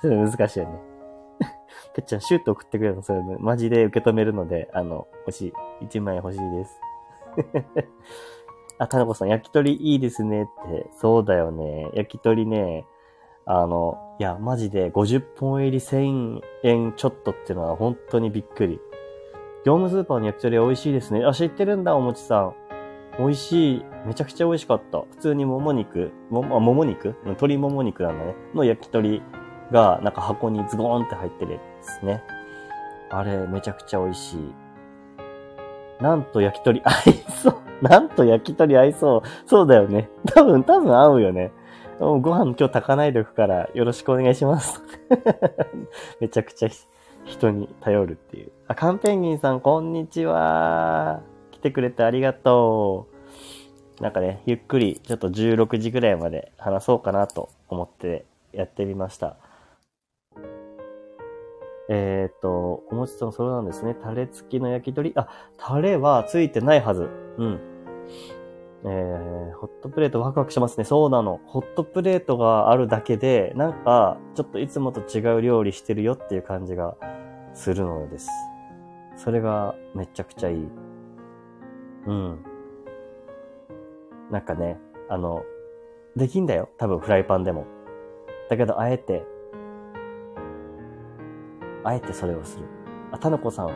[0.00, 0.80] そういうの難しいよね。
[1.94, 5.52] ぺっちゃん、シュート送ってくれるの、それ、マジで受け止めるので、あの、欲しい。
[5.80, 6.80] 一枚欲しいです。
[8.78, 10.90] あ、タナコさん、焼き鳥いいですねって。
[10.92, 11.90] そうだよね。
[11.94, 12.86] 焼き鳥ね、
[13.44, 18.80] あの、いや、マジで50本入り1000円ちょっとっていうのは本当にびっくり。
[19.64, 21.24] 業務スーパーの焼き鳥美味しいですね。
[21.24, 22.54] あ、知ってるんだ、おもちさん。
[23.18, 23.84] 美味しい。
[24.06, 25.00] めちゃくちゃ美味しかった。
[25.00, 27.16] 普通にもも肉、も、あ、もも肉？
[27.24, 28.34] 鶏もも肉なんだね。
[28.54, 29.22] の焼き鳥
[29.72, 32.22] が、なんか箱にズゴーンって入ってるやつですね。
[33.10, 34.54] あれ、めちゃくちゃ美味しい。
[36.00, 36.94] なんと焼き鳥 合い
[37.42, 37.54] そう。
[37.82, 39.22] なんと焼き鳥合いそう。
[39.46, 40.08] そうだよね。
[40.34, 41.52] 多分、多分合うよね。
[41.98, 44.80] ご飯今日炊かないでおくからよろしくお願いします。
[46.20, 46.68] めちゃくちゃ
[47.24, 48.52] 人に頼るっていう。
[48.68, 51.20] あ、カンペンギンさん、こんにちは。
[51.50, 53.08] 来てくれてありがと
[54.00, 54.02] う。
[54.02, 59.36] なんかね、ゆっくり、ちょっと16時ぐらいまで話そうかなと思ってやってみました。
[61.88, 63.94] えっ、と、お餅さん、それなんですね。
[63.94, 65.12] タレ付きの焼き鳥？
[65.16, 67.08] あ、タレは付いてないはず。
[67.38, 67.60] うん。
[68.84, 70.84] えー、ホットプレートワクワクしますね。
[70.84, 71.40] そうなの。
[71.46, 76.96] ホットプレートがあるだけで、なんか、ちょっといつもと違う料理してるよっていう感じが
[77.54, 78.28] するのです。
[79.16, 80.68] それがめちゃくちゃいい。
[82.06, 82.44] うん。
[84.30, 85.42] なんかね、あの、
[86.14, 86.68] できんだよ。
[86.78, 87.66] 多分フライパンでも。
[88.48, 89.24] だけど、あえて、
[91.84, 92.64] あえてそれをする。
[93.12, 93.66] あ、たぬこさ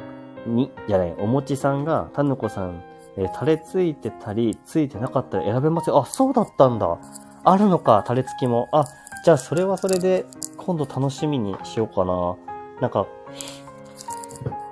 [0.47, 2.83] んに、じゃない、おもちさんが、たぬこさん、
[3.17, 5.99] えー、タレついてたり、ついてなかったら選べますよ。
[5.99, 6.99] あ、そうだったんだ。
[7.45, 8.69] あるのか、タレ付きも。
[8.73, 8.85] あ、
[9.25, 12.37] じゃあそれはそれで、今度楽しみにしようかな。
[12.81, 13.07] なんか、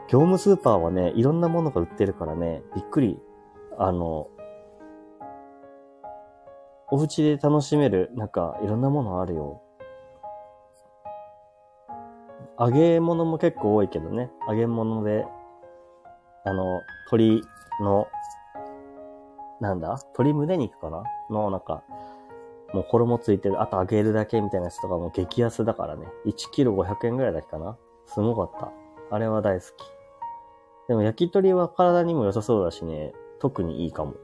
[0.09, 3.19] 業務スーパーはね、いろんなものが売ってるからね、びっくり。
[3.79, 4.29] あの、
[6.91, 9.63] お家で楽しめる、なんか、いろんなものあるよ。
[12.59, 14.31] 揚げ物も結構多いけどね。
[14.49, 15.27] 揚げ物で、
[16.45, 17.43] あの、鶏
[17.81, 18.07] の、
[19.61, 19.89] なんだ？
[19.89, 21.03] 鶏胸肉かな？
[21.31, 21.83] の、なんか、
[22.73, 26.07] もう衣ついてる、あと揚げるだけみたいなやつとかも激安だからね。
[26.27, 27.77] 1キロ500円ぐらいだけかな？
[28.07, 28.73] すごかった。
[29.15, 29.71] あれは大好き。
[30.89, 34.15] でも焼き鳥は体にも良さそうだしね、特にいいかも。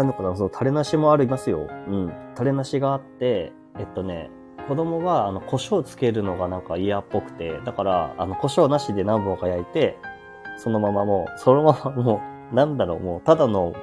[0.00, 1.68] タヌコさん、そう、タレなしもありますよ。
[1.68, 2.12] うん。
[2.34, 4.30] タレなしがあって、えっとね、
[4.66, 9.98] 子供は、あの、胡椒つけるのがなんか嫌っぽくて、だから、あの、胡椒なしで何本か焼いて、
[10.56, 13.74] そのままもう、そのままもう、 なんだろう、もう、ただの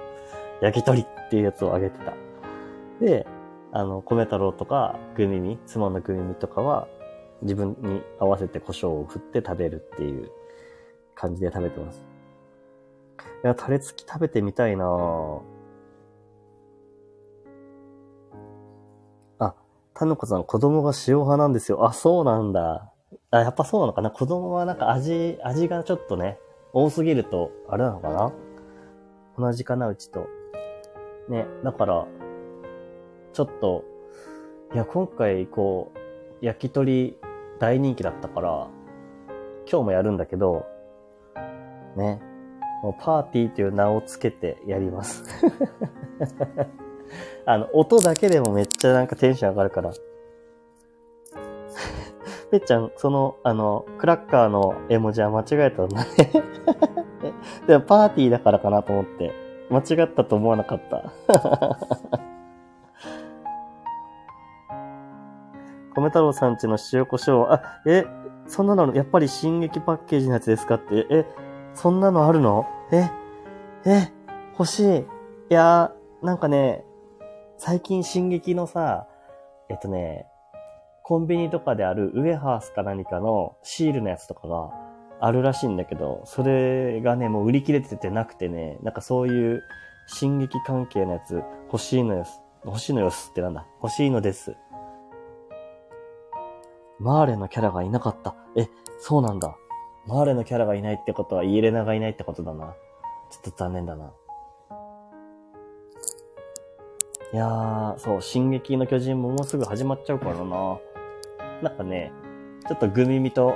[0.60, 2.14] 焼き鳥っていうやつをあげてた。
[3.00, 3.28] で、
[3.72, 6.88] あの、米太郎とか、グミミ、妻のグミミとかは、
[7.44, 10.32] 自分に合わせて胡椒を振って食べるっていう
[11.14, 12.04] 感じで食べてます。
[13.44, 15.57] いや、タレ付き食べてみたいなぁ。
[19.98, 21.84] たぬこさん、子供が塩派なんですよ。
[21.88, 22.94] あ、そうなんだ。
[23.32, 26.38] あ、やっぱそうなのかな子供はなんか味、味がちょっとね、
[26.72, 28.32] 多すぎると、あれなのかな
[29.40, 30.28] 同じかなうちと。
[31.30, 32.06] ね、だから、
[33.34, 33.86] ちょっと、
[34.72, 37.18] いや、今回、こう、焼き鳥
[37.58, 38.68] 大人気だったから、
[39.68, 40.68] 今日もやるんだけど、
[41.96, 42.22] ね、
[42.84, 45.24] もうパーティーっていう名をつけてやります。
[47.46, 49.92] あの、音だけでもめっちゃなんかテンション上がるから。
[52.52, 56.08] ぺっちゃん、その、あの、クラッカーの絵文字は間違えたんだね
[57.68, 59.34] でもパーティーだからかなと思って、
[59.70, 61.12] 間違ったと思わなかった。
[65.96, 68.06] 米太郎さんちの塩胡椒、あ、え、
[68.46, 71.26] そんなの、やっぱり進撃パッケージのやつですかって、え、
[71.74, 72.66] そんなのあるの？
[72.92, 73.10] え、
[73.86, 74.12] え、
[74.54, 75.00] 欲しい。
[75.00, 75.06] い
[75.50, 76.86] やー、なんかね、
[77.58, 79.08] 最近進撃のさ、
[79.70, 80.28] えっとね、
[81.04, 84.70] コンビニとかであるウエハースか何かのシールのやつとかが
[85.20, 89.64] あるらしいんだけど、それがね、もう売り切れててなくてね、なんかそういう
[90.06, 91.42] 進撃関係のやつ
[91.72, 92.26] 欲しいのよ。
[92.64, 94.56] 欲しいのよすってなんだ欲しいのです。
[97.00, 98.36] マーレのキャラがいなかった。
[98.56, 98.68] え、
[99.00, 99.56] そうなんだ。
[100.06, 102.76] マーレのキャラがいないってことはイエレナがいないってことだな。
[103.30, 104.12] ちょっと残念だな。
[107.34, 110.80] いやー、そう、進撃の巨人ももうすぐ始まっちゃうからな。
[111.62, 112.14] なんかね、
[112.68, 113.56] ちょっとグミミと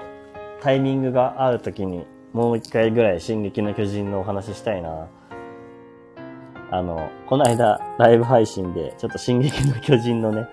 [0.61, 5.07] タイミングが合う時にもう一回ぐらい進撃の巨人のお話ししたいな。
[6.69, 10.47] あの、この間ライブ配信でちょっと進撃の巨人のね、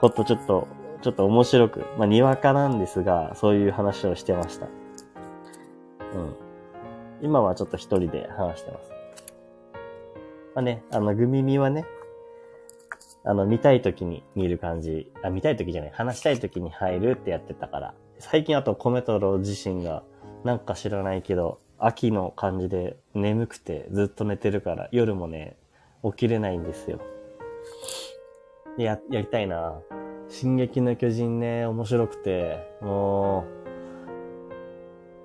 [0.00, 0.68] ことちょっと、
[1.00, 4.66] ちょっと面白く、まあ、にわかなんですが、そういう話をしてました。
[4.66, 6.36] うん。
[7.22, 8.90] 今はちょっと一人で話してます。
[10.54, 11.86] まあね、あの、グミミはね、
[13.24, 15.10] あの、見たい時に見る感じ。
[15.22, 15.90] あ、見たい時じゃない。
[15.92, 17.94] 話したい時に入るってやってたから。
[18.18, 20.02] 最近あと米太郎自身が、
[20.44, 25.56] なんか知らないけど、秋の感じで眠くてずっと寝てるから、夜もね、
[26.04, 27.00] 起きれないんですよ。
[28.76, 29.80] や、やりたいな
[30.28, 33.62] 進撃の巨人ね、面白くて、もう、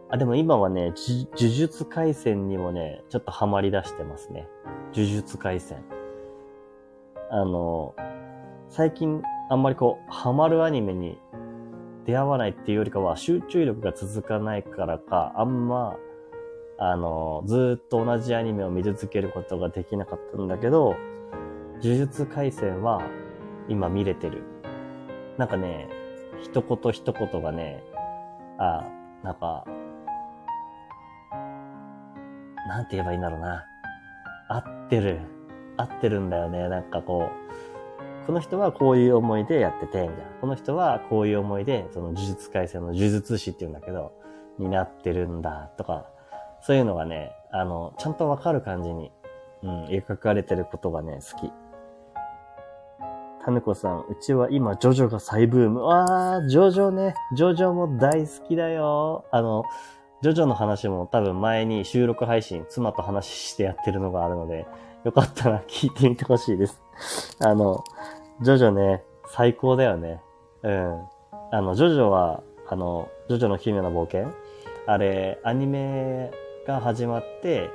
[0.09, 4.47] あ、でも今はね、呪術回戦にもね、ちょっとハマり出してますね。
[4.93, 5.96] 呪術回戦。
[7.29, 7.95] あの、
[8.69, 11.19] 最近あんまりこう、ハマるアニメに
[12.05, 15.97] 出会わないっていうよりかは、集中力が続かないからか、あんま、
[16.77, 20.95] あの、ずっと同じアニメを見続けることができなかったんだけど、
[21.81, 23.01] 呪術回戦は
[23.67, 24.43] 今見れてる。
[25.37, 25.89] なんかね、
[26.41, 27.83] 一言一言がね、
[28.57, 28.85] あ、
[29.23, 29.65] なんか、
[32.67, 33.65] なんて言えばいいんだろうな。
[34.49, 35.36] 合ってる。
[35.77, 36.67] 合ってるんだよね。
[36.67, 37.29] なんかこ
[38.23, 40.23] う、この人はこういう思いでやってて、みたいな。
[40.41, 44.11] この人はこういう思いで、その呪術改正の呪術師って言うんだけど、
[44.59, 46.07] になってるんだ、とか、
[46.61, 49.11] そういうのがね、あの、ちゃんとわかる感じに、
[49.63, 51.51] うん、描かれてることがね、好き。
[53.45, 55.83] タヌコさん、うちは今、ジョジョが再ブーム。
[55.83, 57.15] わー、ジョジョね。
[57.33, 59.23] ジョジョも大好きだよ。
[59.31, 59.63] あの、
[60.21, 64.65] ジョジョの話も多分前に収録配信、妻と話してやってるのがあるので、
[65.03, 66.81] よかったら聞いてみてほしいです。
[67.39, 67.83] あの、
[68.41, 70.21] ジョジョね、最高だよね。
[70.63, 71.01] うん。
[71.51, 74.31] あの、ジョジョは、あの、ジョジョの奇妙な冒険
[74.87, 76.31] あれ、アニメ
[76.65, 77.69] が始まって、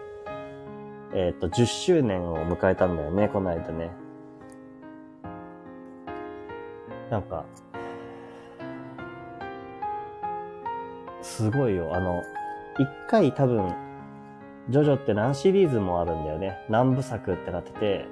[1.14, 3.90] えっ、と、10周年を迎えたんだよね、この間ね。
[7.08, 7.44] なんか、
[11.32, 11.94] すごいよ。
[11.94, 12.22] あの、
[12.78, 13.74] 一回多分、
[14.68, 16.58] ジョジョって何シリーズもあるんだよね。
[16.68, 18.06] 何部作ってなってて、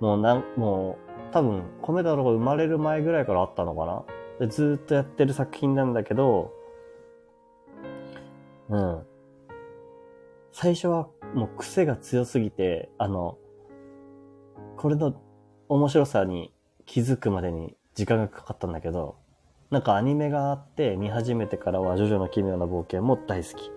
[0.00, 0.96] もうなん、も
[1.30, 4.04] う、多分、米太郎が生まれる前ぐらいからあったのかな
[4.40, 6.50] でずっとやってる作品なんだけど、
[8.70, 9.02] うん。
[10.50, 13.36] 最初はもう癖が強すぎて、あの、
[14.78, 15.14] これの
[15.68, 16.54] 面白さに
[16.86, 19.16] 気づくまでに時間がかかったんだけど、
[19.74, 23.72] なんかアニメがあって見始めてからはジョジョの奇妙な冒険も大好き。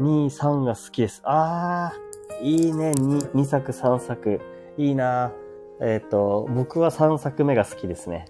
[0.00, 1.20] 2、3が好きです。
[1.24, 2.92] あー、いいね。
[2.92, 4.40] 2、2作、3作。
[4.78, 5.30] いいな
[5.78, 8.24] えっ、ー、と、僕は3作目が好きですね。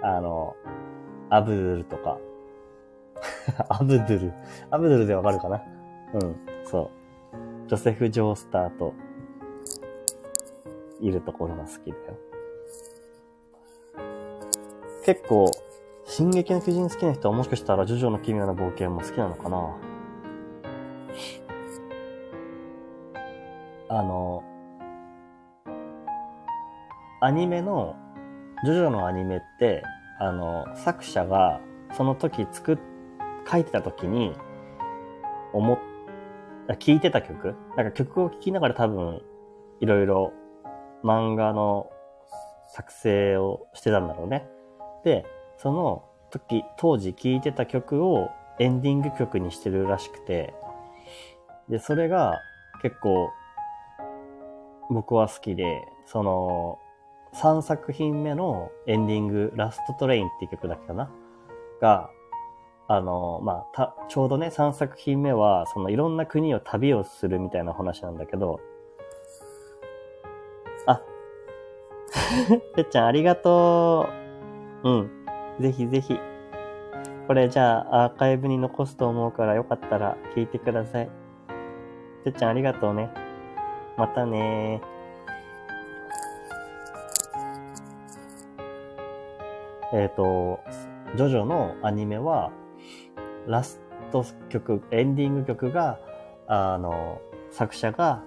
[0.00, 0.54] あの、
[1.28, 2.18] アブドゥルとか。
[3.68, 4.32] アブドゥル。
[4.70, 5.60] アブドゥルでわかるかな？
[6.14, 6.92] うん、そ
[7.64, 7.68] う。
[7.68, 8.94] ジョセフ・ジョースターと、
[11.00, 12.16] いるところが好きだよ。
[15.04, 15.50] 結構、
[16.08, 19.76] 進撃の巨人好きな人はもしかしたらジョジョの奇妙な冒険も好きなのかな？
[23.88, 24.42] あの、
[27.20, 27.96] アニメの、
[28.64, 29.82] ジョジョのアニメって、
[30.20, 31.60] あの、作者が
[31.92, 32.78] その時作っ、
[33.50, 34.34] 書いてた時に、
[35.52, 35.78] 思っ、
[36.78, 37.56] 聞いてた曲？
[37.76, 39.22] なんか曲を聴きながら多分、
[39.80, 40.32] いろいろ
[41.04, 41.90] 漫画の
[42.72, 44.48] 作成をしてたんだろうね。
[45.04, 45.26] で、
[45.58, 50.54] その時、当時聴いてた曲をエンディング曲にしてるらしくて、
[51.68, 52.40] で、それが
[52.82, 53.30] 結構
[54.90, 56.78] 僕は好きで、その、
[57.34, 61.10] 3作品目のエンディング、ラストトレインっていう曲だっけかな？
[61.80, 62.10] が、
[62.88, 68.60] あの、まあ、た、ちょうどね、3作品目は、そのいろんな国を旅をするみたいな話なんだけど、
[70.86, 71.02] あ、
[72.76, 74.08] てっちゃんありがと
[74.84, 74.88] う。
[74.88, 75.15] うん。
[75.60, 76.18] ぜひぜひ。
[77.26, 81.10] これじゃあアーカイブに残すと思うからよかったら聞いてください。
[82.24, 83.10] てっちゃんありがとうね。
[83.96, 84.80] またね
[89.92, 90.60] えっ、ー、と、
[91.16, 92.50] ジョジョのアニメは、
[93.46, 93.80] ラス
[94.10, 95.98] ト曲、エンディング曲が、
[96.48, 98.22] あの、作者が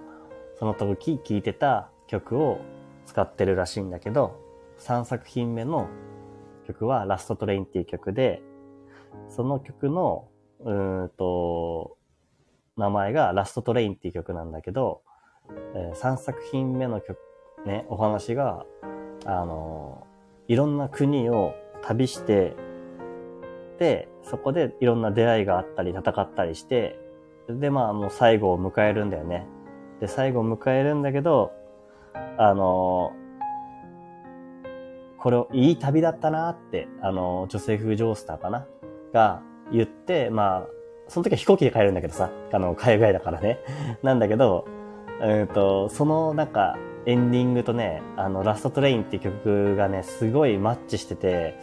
[0.58, 2.60] その時聴いてた曲を
[3.06, 4.40] 使ってるらしいんだけど、
[4.80, 5.88] 3作品目の
[6.70, 8.42] 曲はラストトレインっていう曲で、
[9.28, 10.28] その曲の、
[10.64, 11.98] うんと、
[12.78, 15.02] 名前がラストトレインっていう曲なんだけど、
[15.76, 17.18] えー、3作品目の曲、
[17.66, 18.66] ね、お話が、
[19.26, 20.06] あの、
[20.48, 22.56] いろんな国を旅して、
[23.80, 27.00] で、そこでいろんな出会いがあったり戦ったりして、
[27.50, 29.48] で、まあもう最後を迎えるんだよね。
[30.00, 31.52] で、最後を迎えるんだけど、
[32.38, 33.14] あの
[35.22, 38.66] これをいい旅だったなって、あのジョセフ・ジョースターかな？
[39.14, 39.42] が
[39.72, 40.68] 言って、まあ、
[41.08, 43.60] その時は飛行機で帰るんだけどさ、あの、海外だからね。
[44.04, 44.66] なんだけど、
[45.22, 51.56] うんと、そのなんか、エンディングとね、あの、ラストトレインっていう曲がね、すごいマッチしてて、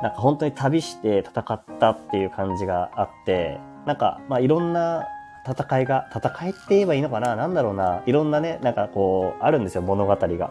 [0.00, 5.06] なんか本当に旅して戦ったっていう感じがあって、なんか、まあいろんな
[5.48, 7.34] 戦いが、戦いって言えばいいのかな？
[7.34, 8.02] なんだろうな？
[8.06, 10.50] いろんなね、なんかこう、あるんですよ、物語が。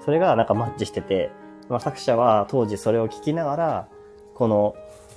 [0.00, 1.30] それがなんかマッチしてて、
[1.68, 3.88] まあ作者は当時それを聞きながら、
[4.34, 4.74] この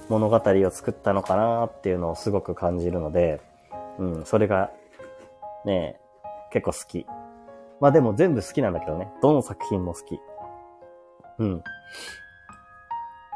[0.09, 3.41] 物語を作ったのかなっていうのをすごく感じるので、
[3.99, 4.71] うん、それが、
[5.65, 5.99] ね、
[6.51, 7.05] 結構好き。
[7.79, 9.09] まあでも全部好きなんだけどね。
[9.21, 10.19] どの作品も好き。
[11.39, 11.63] うん。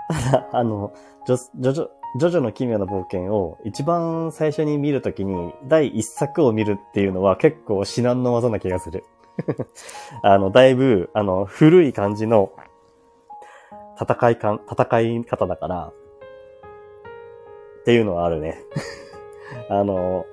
[0.09, 0.93] ただ、あの、
[1.25, 1.87] ジョ、ジョジョ、
[2.19, 9.03] ジョジョの奇妙な冒険を一番最初に見るときに第一作を見るっていうのは結構至難の技な気がする。
[10.23, 12.51] あの、だいぶ、あの、古い感じの
[14.01, 15.93] 戦い感、戦い方だから、
[17.81, 18.63] っていうのはあるね。
[19.69, 20.25] あの、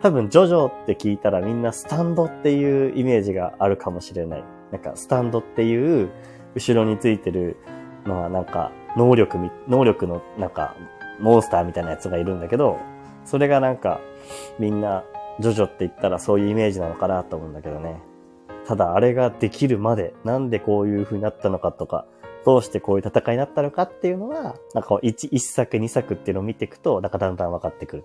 [0.00, 4.44] 多分ジョジョって聞いたらみんなスタンドっていうイメージがあるかもしれない。
[4.70, 6.10] なんかスタンドっていう
[6.54, 7.56] 後ろについてる
[8.04, 10.74] のはなんか能力み能力のなんか
[11.20, 12.78] モンスターみたいなやつがいるんだけど、
[13.24, 14.00] それがなんか
[14.58, 15.04] みんな
[15.40, 18.02] ジョジョって言ったらそういうイメージなのかなと思うんだけどね。
[18.66, 22.06] ただあれができるまでなんでこういう風になったのかとか、
[22.44, 28.04] どうしてこういう戦いになったのかっていうのは、なんか一、一作二作っていうのを見ていくと、なんかだんだん分かってくる。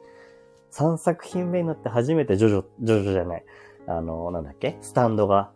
[0.71, 3.43] 三作品目になって初めてジョジョ、ジョジョじゃない。
[3.87, 4.77] あの、なんだっけ？
[4.81, 5.51] スタンドが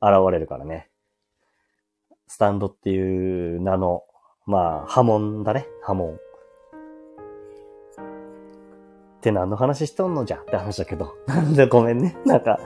[0.00, 0.90] 現れるからね。
[2.26, 4.02] スタンドっていう名の、
[4.44, 5.66] まあ、波紋だね。
[5.82, 6.14] 波紋。
[6.14, 6.18] っ
[9.20, 10.24] て何の話しとんの？
[10.24, 11.16] じゃって話だけど。
[11.26, 12.16] なんでごめんね。
[12.26, 12.60] なんか、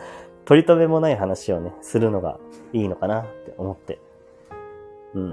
[0.45, 2.39] 取り留めもない話をね、するのが
[2.73, 4.01] いいのかなって思って。
[5.15, 5.31] うん。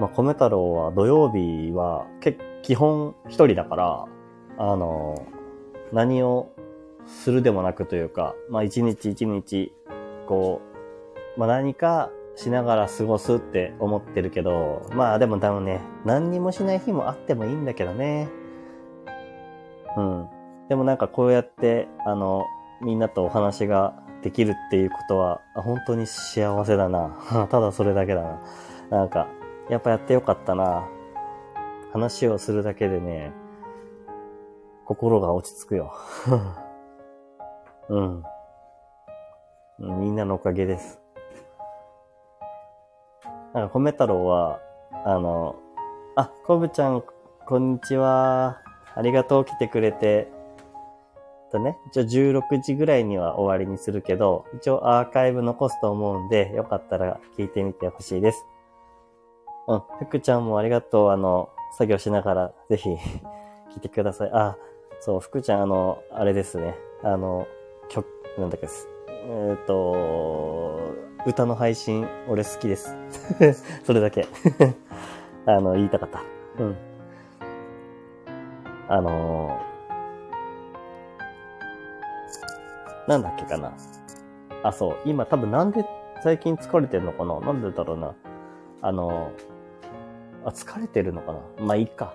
[0.00, 4.04] まあ、米太郎は土曜日は、け、基本一人だから、
[4.58, 5.26] あの、
[5.92, 6.50] 何を
[7.06, 9.72] するでもなくというか、まあ、一日一日、
[10.26, 10.60] こ
[11.36, 18.28] う、まあ、何かしながら過ごすって思ってるけど、まあでも多分ね、何にもしない日もあってもいいんだけどね。
[19.96, 20.28] うん。
[20.68, 22.44] でもなんかこうやって、あの、
[22.80, 27.16] みんなとお話ができるっていうことは、本当に幸せだな。
[27.50, 28.40] ただそれだけだな。
[28.90, 29.28] なんか、
[29.68, 30.88] やっぱやってよかったな。
[31.92, 33.32] 話をするだけでね、
[34.84, 35.92] 心が落ち着くよ。
[37.88, 38.24] うん。
[39.78, 41.00] みんなのおかげです。
[43.54, 44.60] なんか、米太郎は、
[45.04, 45.56] あの、
[46.16, 47.02] あ、こぶちゃん、
[47.46, 48.58] こんにちは。
[48.94, 50.37] ありがとう、来てくれて。
[51.50, 58.46] とね、一応16時ぐらいには終わりにするけど、一応アーカイブ残すと思うんで、よかったら聞いてみてほしいです。
[59.66, 61.10] うん、福ちゃんもありがとう。
[61.10, 62.90] あの、作業しながら、ぜひ
[63.74, 64.30] 聞いてください。
[64.32, 64.56] あ、
[65.00, 66.74] そう、福ちゃん、あの、あれですね。
[67.02, 67.46] あの、
[67.88, 68.06] 曲、
[68.38, 68.88] なんだっけです。
[69.08, 70.80] えっ、と、
[71.26, 72.96] 歌の配信、俺好きです。
[73.84, 74.26] それだけ
[75.46, 76.22] あの、言いたかった。
[76.58, 76.76] うん。
[78.90, 79.60] あの
[83.08, 83.72] なんだっけかな。
[84.62, 84.96] あ、そう。
[85.06, 85.84] 今多分なんで
[86.22, 88.14] 最近疲れてるのかななんでだろうな。
[88.82, 89.32] あの、
[90.44, 92.14] あ、疲れてるのかなまあ、いいか。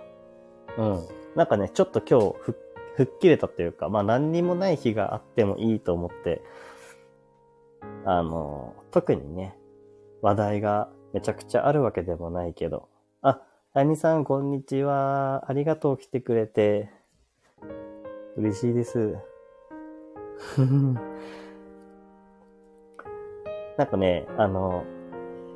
[0.78, 1.08] うん。
[1.36, 2.56] なんかね、ちょっと今日ふ、
[2.96, 6.44] 吹っ切れたというか、まあ何にもない日があってもいいと思って、
[8.06, 9.58] あの、特にね、
[10.22, 12.88] 話題がめちゃくちゃあるわけでもないけど、
[13.24, 13.42] あ、
[13.74, 15.46] ラニさん、こんにちは。
[15.48, 16.92] ありがとう来てくれて。
[18.38, 19.18] 嬉しいです。
[23.78, 24.84] なんかね、あの、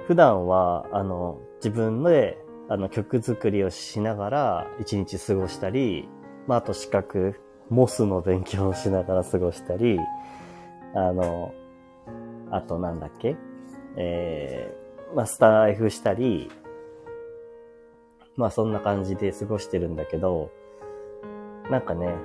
[0.07, 2.37] 普段は、あの、自分で、
[2.69, 6.09] あの、曲作りをしながら一日過ごしたり、
[6.47, 9.99] まあ、あと資格、モスの勉強をしながら過ごしたり、
[10.93, 11.53] あの、
[12.51, 13.35] あとなんだっけ
[13.97, 16.49] えー、まあ、スター F したり、
[18.37, 20.51] まあそんな感じで過ごしてるんだけど、
[21.69, 22.15] なんかね、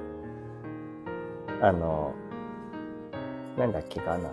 [1.63, 2.15] あの、
[3.57, 4.31] なんだっけかな。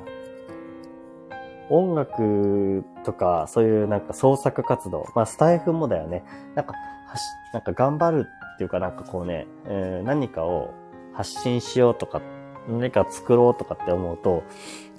[1.69, 6.23] 音楽とか、そういうなんか創作活動、まあスタイフもだよね。
[6.55, 6.73] なんか、
[7.07, 7.21] はし、
[7.53, 10.73] なんか頑張るっていうかなんかこうね、えー、何かを
[11.13, 12.21] 発信しようとか、
[12.67, 14.43] 何か作ろうとかって思うと、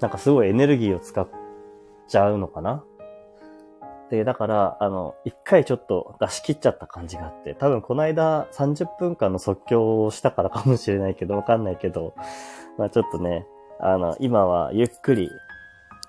[0.00, 1.28] なんかすごいエネルギーを使っ
[2.08, 2.84] ちゃうのかな
[4.10, 12.14] で、だから、あの、一回ちょっと出し切っちゃった感じがあって、多分この間30分間の即興をしたからかもしれないけど、わかんないけど、
[12.76, 13.46] まあちょっとね、
[13.82, 15.30] あの、今はゆっくり、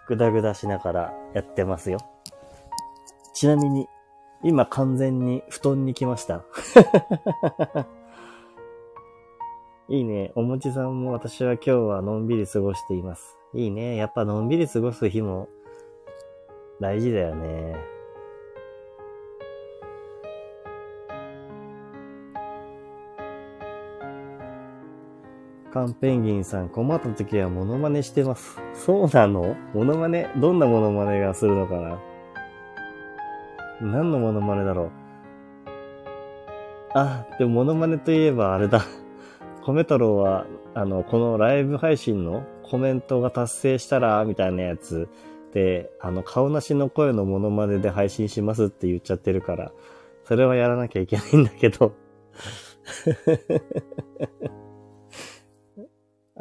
[0.07, 1.99] ぐだぐだしながらやってますよ。
[3.33, 3.87] ちなみに、
[4.43, 6.43] 今完全に布団に来ました。
[9.87, 10.31] いいね。
[10.35, 13.37] おもちさんも私は今日はのんびり過ごしています。
[13.53, 13.95] いいね。
[13.95, 15.47] やっぱのんびり過ごす日も
[16.79, 17.90] 大事だよね。
[25.71, 28.59] カンペンギンさん、困った時はモノマネしてます。
[28.73, 29.55] そうなの？
[29.73, 30.29] モノマネ？
[30.37, 31.97] どんなモノマネがするのかな？
[33.81, 34.91] 何のモノマネだろう？
[36.93, 38.83] あ、でもモノマネといえばあれだ。
[39.63, 45.07] コメ太郎は、あの、このライブ配信のコメントが達成したら、みたいなやつ、
[45.53, 49.71] で、あの、顔なしの声のモノマネで配信しますって言っちゃってるから、
[50.25, 51.93] それはやらなきゃいけないんだけど。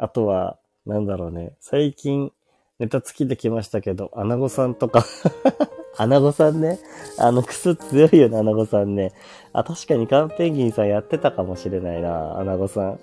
[0.01, 1.53] あとは、なんだろうね。
[1.59, 2.31] 最近、
[2.79, 5.05] ネタ尽きてきましたけど、アナゴさんとか
[5.95, 6.79] アナゴさんね。
[7.19, 9.13] あの、クス強いよね、アナゴさんね。
[9.53, 12.99] あ、確かにカンペンギンさんやってたかもしれないな、アナゴさん。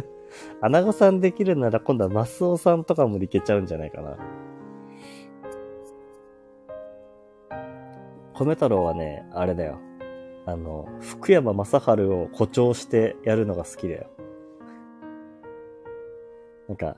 [0.62, 4.16] アナゴさんできるなら今度はマスオさんとかもいけちゃうんじゃないかな。
[8.32, 9.78] 米太郎はね、あれだよ。
[10.46, 14.06] あの、福山雅治を誇張してやるのが好きだよ。
[16.70, 16.96] なんか、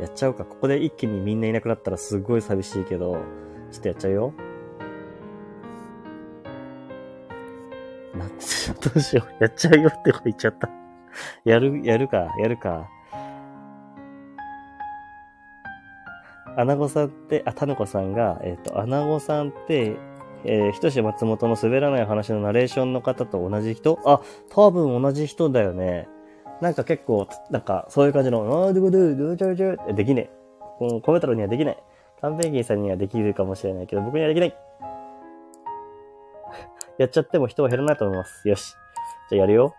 [0.00, 0.44] やっちゃおうか。
[0.44, 3.12] ここで一気にみんないなくなったらすごい寂しいけど、
[3.70, 4.34] ちょっとやっちゃうよ。
[8.12, 8.34] なんて、
[8.82, 9.44] どうしよう。
[9.44, 10.68] やっちゃうよって言っちゃった。
[11.48, 12.88] やる、やるか、やるか。
[16.56, 19.96] アナゴさんって、あ、タヌコさんが、えっ、ー、と、アナゴさんって、
[20.42, 24.00] えー、ひとし松本の滑らない話のナレーションの方と同じ人？
[24.04, 26.08] あ、多分同じ人だよね。
[26.60, 30.30] なんか結構、なんかそういう感じの、あードゥドゥドゥドゥドゥってできねえ。
[30.78, 31.78] このコメ太郎にはできない。
[32.20, 34.56] カンペンギンさんにはできるかもしれないけど、僕にはできない。
[36.98, 38.48] やっちゃっても人は減らないと思います。
[38.48, 38.74] よし。
[39.30, 39.74] じゃあやるよ。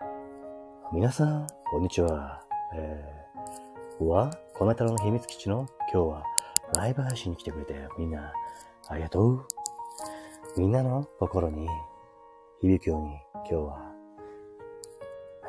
[0.93, 2.41] 皆さん、こんにちは。
[2.73, 6.23] えー、は、コメ太郎の秘密基地の今日は
[6.75, 8.32] ライブ配信に来てくれてみんな
[8.88, 9.45] ありがとう。
[10.57, 11.67] みんなの心に
[12.61, 13.88] 響くように今日は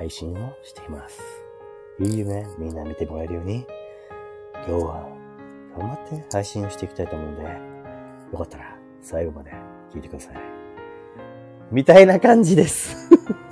[0.00, 1.20] 配信をしています。
[1.98, 3.66] いい夢みんな見てもらえるように。
[4.66, 5.06] 今日は
[5.78, 9.52] 頑張って配信をしていきたいと思うんでよかったら最後まで
[9.92, 10.36] 聞いてください。
[11.70, 13.10] みたいな感じです。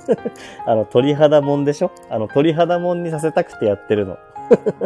[0.65, 1.91] あの、鳥肌もんでしょ？
[2.09, 4.17] あの、鳥肌もんにさせたくてやってるの。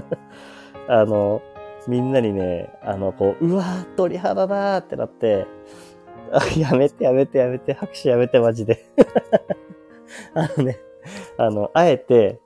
[0.90, 1.42] あの、
[1.88, 5.48] みんなにね、あの、こう、うわー、鳥肌だーってなって、
[6.58, 8.86] やめてやめてやめて、拍手やめてマジで。
[10.36, 10.78] あのね、
[11.38, 12.40] あの、あえて、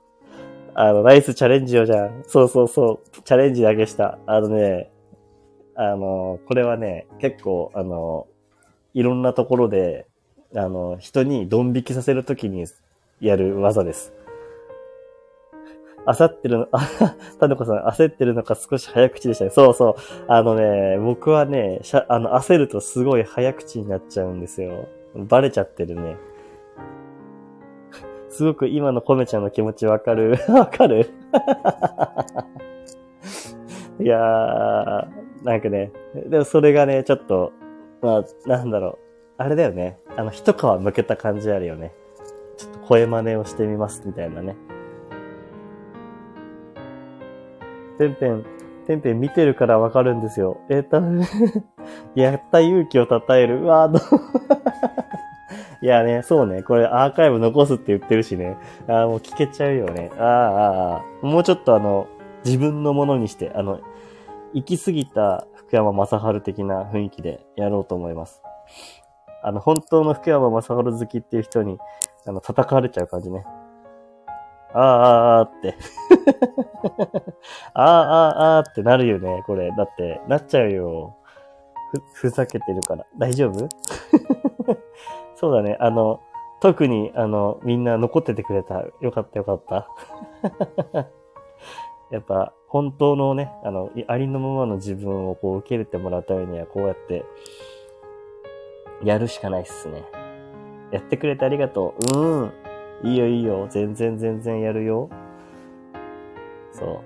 [0.74, 2.22] あの、ナイスチャレンジをじゃん。
[2.26, 4.18] そうそうそう、チャレンジだけした。
[4.26, 4.90] あのね、
[5.74, 8.26] あの、これはね、結構、あの、
[8.94, 10.06] いろんなところで、
[10.54, 12.64] あの、人にドン引きさせるときに
[13.20, 14.12] やる技です。
[16.06, 16.88] 焦ってるの、あ、
[17.38, 19.50] タネコさん、焦ってるのか少し早口でしたね。
[19.50, 19.94] そうそう。
[20.26, 24.88] あのね、僕はね、しゃあの、焦るとすごい早口になっちゃうんですよ。
[25.14, 26.16] バレちゃってるね。
[28.30, 30.36] すごく今のコメちゃんの気持ちわかる。
[30.48, 31.10] わかる？
[34.00, 35.06] いやー、
[35.44, 35.90] なんかね、
[36.26, 37.52] でもそれがね、ちょっと、
[38.00, 38.98] まあ、なんだろう。
[39.38, 39.98] あれだよね。
[40.16, 41.92] あの、一皮むけた感じあるよね。
[42.56, 44.56] ちょっと声真似をしてみます、みたいなね。
[47.98, 48.44] ペンペン、
[48.86, 50.58] ペンペン見てるからわかるんですよ。
[50.68, 51.00] えー、た、
[52.20, 53.62] やった勇気を称える。
[53.62, 54.00] うわーどう？
[55.82, 56.62] いやね、そうね。
[56.62, 58.56] これアーカイブ残すって言ってるしね。
[58.88, 60.10] ああ、もう聞けちゃうよね。
[60.18, 60.26] ああ、
[60.96, 62.06] ああ、もうちょっとあの、
[62.44, 63.80] 自分のものにして、あの、
[64.52, 68.42] 行き過ぎた福山雅治的な雰囲気でやろうと思います。
[69.42, 71.78] あの、本当の福山雅治好きっていう人に、
[72.26, 73.44] あの、叩かれちゃう感じね。
[74.74, 75.76] ああ、ああ、あって。
[77.74, 79.72] ああ、ああ、あってなるよね、これ。
[79.72, 81.16] だって、なっちゃうよ。
[82.12, 83.06] ふ、ふざけてるから。
[83.16, 83.68] 大丈夫？
[85.38, 85.76] そうだね。
[85.78, 86.20] あの、
[86.60, 88.84] 特に、あの、みんな残っててくれた。
[89.00, 89.88] よかったよかった。
[92.10, 97.24] やっぱ、本当のね、あの、ありのままの自分をこう受け入れてもらうためには、こうやって、
[99.04, 100.02] やるしかないっすね。
[100.90, 102.18] やってくれてありがとう。
[102.18, 102.52] うん。
[103.04, 103.68] いいよいいよ。
[103.70, 105.08] 全然全然やるよ。
[106.72, 106.98] そう。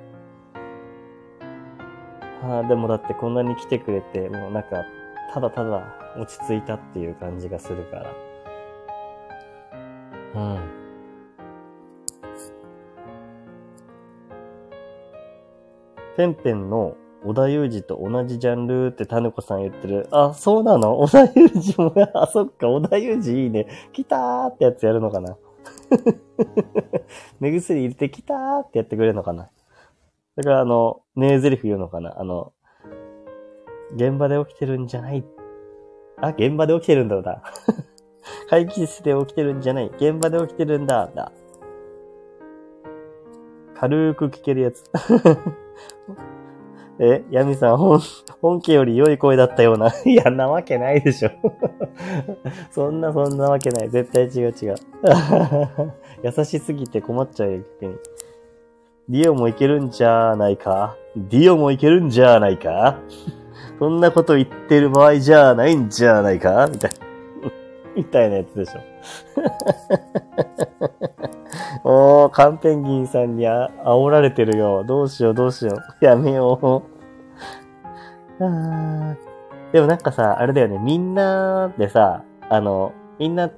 [2.46, 4.84] ああ、でもだってこんなに来てくれて、もうなんか、
[5.32, 5.82] ただただ
[6.18, 8.14] 落ち着いたっていう感じがするから。
[10.34, 10.58] うん。
[16.16, 20.06] ペンペンの小田裕二と同じジャンルってタヌコさん言ってる。
[20.10, 21.00] あ、そうなの？
[21.00, 23.68] 小田裕二も、あ、そっか、小田裕二いいね。
[23.92, 25.38] 来たーってやつやるのかな
[27.40, 29.48] 目薬入れてきたーってやってくれるのかな
[30.36, 32.52] だからあの、名台詞言うのかなあの、
[33.94, 35.24] 現場で起きてるんじゃない。
[36.20, 37.42] あ、現場で起きてるんだろうな。
[38.48, 39.90] 会議室で起きてるんじゃない。
[39.96, 41.10] 現場で起きてるんだ。
[41.14, 41.32] だ。
[43.74, 44.84] 軽く聞けるやつ。
[47.00, 48.00] え、ヤミさん、本、
[48.40, 49.88] 本家より良い声だったような。
[50.06, 51.30] いや、なわけないでしょ。
[52.70, 53.90] そんな、そんなわけない。
[53.90, 54.74] 絶対違う違う。
[56.22, 57.96] 優しすぎて困っちゃうよ、逆に。
[59.08, 60.96] ディオもいけるんじゃないか？
[61.16, 62.98] ディオもいけるんじゃないか？
[63.78, 66.68] そんなこと言ってる場合じゃないんじゃないか？
[66.70, 66.96] みたいな。
[67.96, 68.80] みたいなやつでしょ。
[71.84, 74.84] おー、カンペンギンさんにあ煽られてるよ。
[74.84, 76.04] どうしようどうしよう。
[76.04, 76.82] やめよ
[78.38, 78.44] う。
[78.44, 79.16] あ
[79.72, 80.78] でもなんかさ、あれだよね。
[80.78, 83.50] みんなでさ、あの、みんな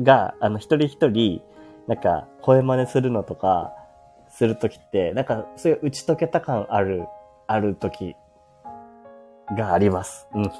[0.00, 1.42] が、あの、一人一人、
[1.86, 3.72] なんか、声真似するのとか、
[4.28, 7.04] するときって、なんか、そういう打ち解けた感ある、
[7.46, 8.16] あるとき
[9.56, 10.28] があります。
[10.34, 10.50] うん。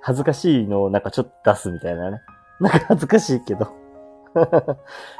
[0.00, 2.20] 恥ずかしいのをなんかちょっと出すみたいなね。
[2.60, 3.66] なんか恥ずかしいけど。
[4.34, 4.76] だか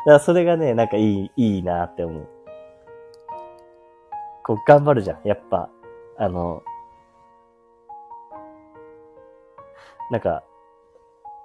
[0.07, 2.29] らそれがね、なんかいい、いいなって思う。
[4.45, 5.21] こう頑張るじゃん。
[5.27, 5.71] やっぱ、
[6.19, 6.63] あの、
[10.11, 10.45] なんか、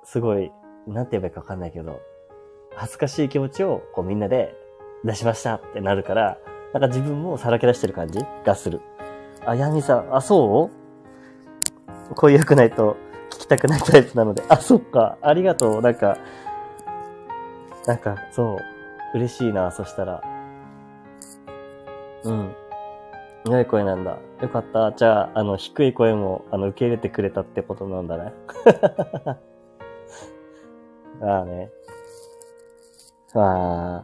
[0.03, 0.51] すごい、
[0.88, 2.01] なんて言えばいいかわかんないけど、
[2.76, 4.53] 恥ずかしい気持ちをこうみんなで
[5.03, 6.38] 出しましたってなるから、
[6.74, 8.20] なんか自分もさらけ出してる感じ？
[8.43, 8.82] がする。
[9.45, 10.78] あ、ヤミさん、あ、そう？
[12.16, 12.97] こういうくないと
[13.30, 14.43] 聞きたくないタイプなので。
[14.49, 15.18] あ、そっか。
[15.22, 15.82] ありがとう。
[15.82, 16.18] なんか、
[17.86, 18.57] なんか、そう。
[19.16, 20.22] 嬉しいな、そしたら。
[22.24, 22.55] うん。
[23.45, 24.18] 良い声なんだ。
[24.41, 24.91] よかった。
[24.91, 28.34] じゃあ、あの、低い声も、あの、受け入れてくれたってことなんだね。
[31.22, 31.72] あ あね。
[33.36, 34.03] あ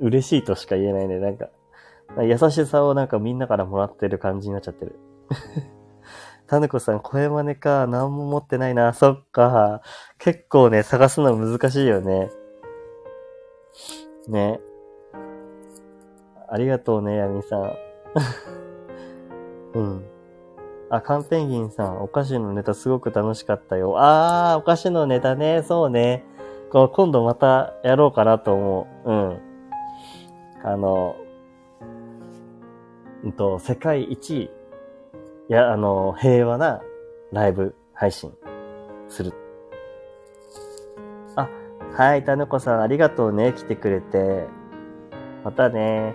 [0.00, 1.18] 嬉しいとしか言えないね。
[1.18, 1.48] なんか、
[2.22, 4.98] 優しさをなんかみんなからもらってる感じになっちゃってる。
[6.46, 7.86] タヌコさん、声真似か。
[7.86, 8.92] 何も持ってないな。
[8.92, 9.80] そっか。
[10.18, 12.30] 結構ね、探すの難しいよね。
[14.28, 14.60] ね。
[16.48, 17.72] ありがとうね、ヤミさん。
[19.74, 20.04] うん。
[20.90, 23.94] あ、カンペンギンさん、お菓子のネタすごく楽しかったよ。
[23.96, 26.24] あー、お菓子のネタね、そうね。
[26.70, 29.10] こう今度またやろうかなと思う。
[29.10, 29.38] うん。
[30.62, 31.16] あの、
[33.24, 34.50] うんと、世界一位、
[35.50, 36.80] いや、あの、平和な
[37.30, 38.32] ライブ配信
[39.08, 39.32] する。
[41.36, 41.48] あ、
[41.92, 44.46] はい、たぬこさんありがとうね、来てくれて。
[45.44, 46.14] またね。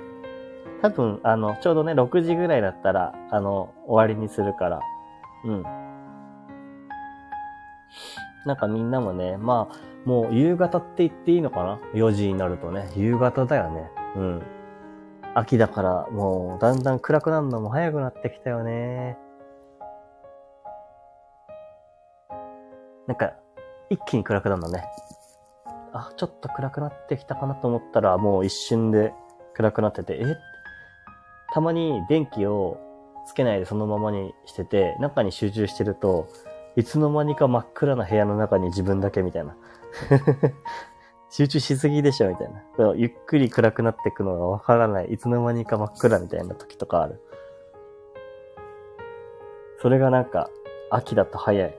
[0.82, 4.80] 多分、あの、ちょうどね、6時ぐらいだったら、あの、終わりにするから。
[5.46, 5.64] うん。
[8.46, 9.76] なんかみんなもね、まあ、
[10.06, 13.92] もう夕方って言っていいのかな ?4 時になるとね、夕方だよね。
[14.16, 14.44] うん。
[15.40, 19.18] 秋だから、もう、だんだん暗くなるのも早くなってきたよね。
[23.08, 23.34] なんか、
[23.90, 24.84] 一気に暗くなるのね。
[25.94, 29.14] あ、ちょっと暗くなってきたかなと思ったら、もう一瞬で
[29.54, 30.36] 暗くなってて、え？
[31.54, 32.78] たまに電気を
[33.26, 36.28] つけないでそのままにしてて、中に集中してると、
[36.76, 39.56] いつの間にか真っ暗な部屋の中に自分だけみたいな。
[41.30, 42.94] 集中しすぎでしょみたいな。
[42.96, 45.14] ゆっくり暗くなっていくのがわからない。
[45.14, 47.22] いつの間にか真っ暗みたいな時とかある。
[49.82, 50.50] それがなんか、
[50.90, 51.76] 秋だと早い。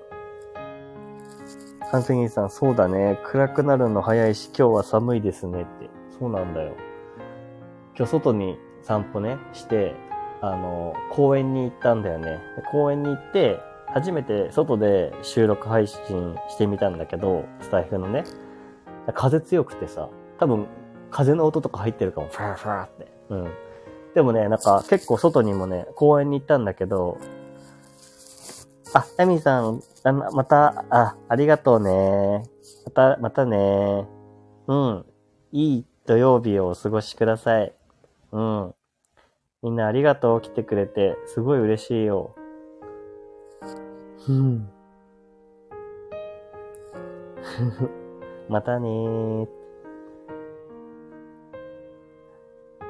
[1.91, 3.19] 関西人さん、そうだね。
[3.25, 5.91] 暗くなるの早いし、今日は寒いですねって。
[6.19, 6.75] そうなんだよ。
[7.97, 9.95] 今日外に散歩ね、して、
[10.41, 12.39] あの、公園に行ったんだよね。
[12.71, 18.23] 公園に行って、初めて外で収録配信してみたんだけど、スタイフのね。
[19.15, 20.67] 風強くてさ、多分、
[21.11, 22.29] 風の音とか入ってるかも。
[22.29, 23.13] ファーファーって。
[23.31, 23.49] うん。
[24.15, 27.19] でもね、なんか結構外にもね、公園に行ったんだけど、
[28.93, 32.43] あ、ヤミさん、あまた、あ、ありがとうね。
[32.85, 34.07] また、またね。
[34.67, 35.07] うん。
[35.53, 37.73] いい土曜日をお過ごしください。
[38.33, 38.75] うん。
[39.63, 40.41] みんなありがとう。
[40.41, 41.17] 来てくれて。
[41.27, 42.35] すごい嬉しいよ。
[44.29, 44.69] うん。
[48.51, 49.47] またねー。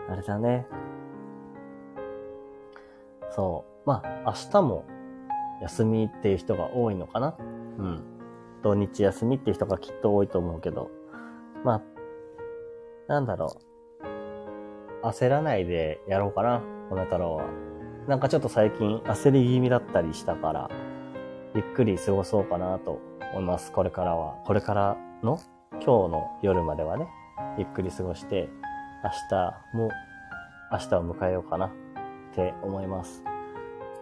[0.08, 0.66] あれだね。
[3.30, 3.88] そう。
[3.88, 4.86] まあ、明日も
[5.60, 7.36] 休みっていう人が多いのかな
[7.78, 8.02] うん。
[8.62, 10.90] 土日休みっていう人がきっと多いと思うけど。
[11.62, 11.82] まあ、
[13.06, 13.58] なんだろ
[15.02, 15.06] う。
[15.06, 17.44] 焦らないでやろうかな、米太郎は。
[18.08, 20.70] なんかちょっと最近焦り気味だったりしたから、
[21.54, 22.98] ゆっくり過ごそうかなと
[23.34, 23.72] 思います。
[23.72, 24.36] これからは。
[24.46, 25.40] これからの
[25.72, 27.08] 今日の夜まではね、
[27.58, 28.48] ゆっくり過ごして、
[29.04, 29.90] 明日も、
[30.72, 31.70] 明日を迎えようかなっ
[32.34, 33.22] て思います。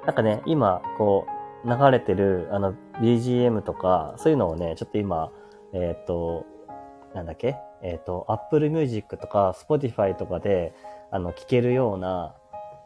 [0.06, 1.26] なんかね、今、こ
[1.64, 5.30] う、流れてる、あの、BGM とか、そういうのをね、ちょっと今、
[5.72, 6.46] えっ、ー、と、
[7.14, 10.74] なんだっけえっ、ー、と、Apple Music とか Spotify とかで、
[11.10, 12.34] あの、聴けるような、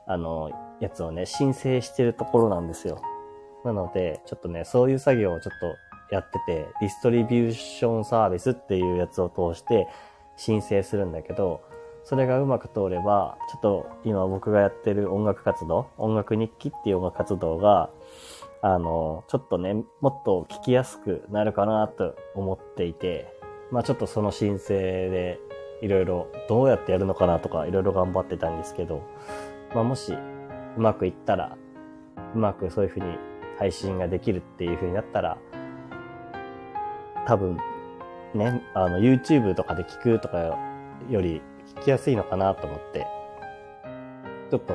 [0.07, 3.01] あの、やつをね、申請してるところなんですよ。
[3.64, 5.76] なので、ちょっとね、そういう作業をちょっと
[6.13, 9.89] やってて、ディストリビューションサービスっていうやつを通して
[10.37, 11.63] 申請するんだけど、
[12.05, 17.91] それがうまく通れば、ちょっと今僕がやってる音楽活動、音楽日記っていう音楽活動が、
[18.61, 23.33] あの、ちょっとね、もっと聞きやすくなるかなと思っていて、
[23.71, 25.41] まあちょっとその申請で
[25.81, 29.03] いろいろどうやってやるのかなとかいろいろ頑張ってたんですけど、
[29.75, 31.57] まあもしうまくいったら、
[32.35, 33.07] うまくそういうふうに
[33.59, 35.39] 配信ができるっていうふうになったら、
[37.27, 37.59] 多分、
[38.35, 40.39] ね、あの、YouTube とかで聞くとか
[41.09, 41.43] より
[41.77, 43.07] 聞きやすいのかなと思って、
[44.51, 44.75] ちょっと、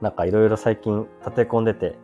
[0.00, 1.96] なんかいろいろ最近立て込んでて、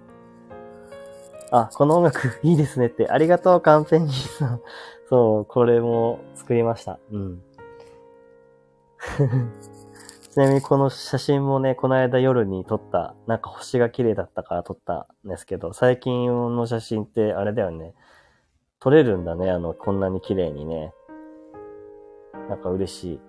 [1.53, 4.61] あ、この音楽いいですねって、ありがとう、カンペンギンさん。
[5.09, 7.01] そう、これも作りました。
[7.11, 7.43] うん。
[10.31, 17.95] ちなみにこの写真もね、この間夜に撮った、なんか星が綺麗だったから撮ったんですけど、最近の写真ってあれだよね。
[18.81, 20.95] 撮れるんだね、あの、こんなに綺麗にね。
[22.49, 23.21] なんか嬉しい。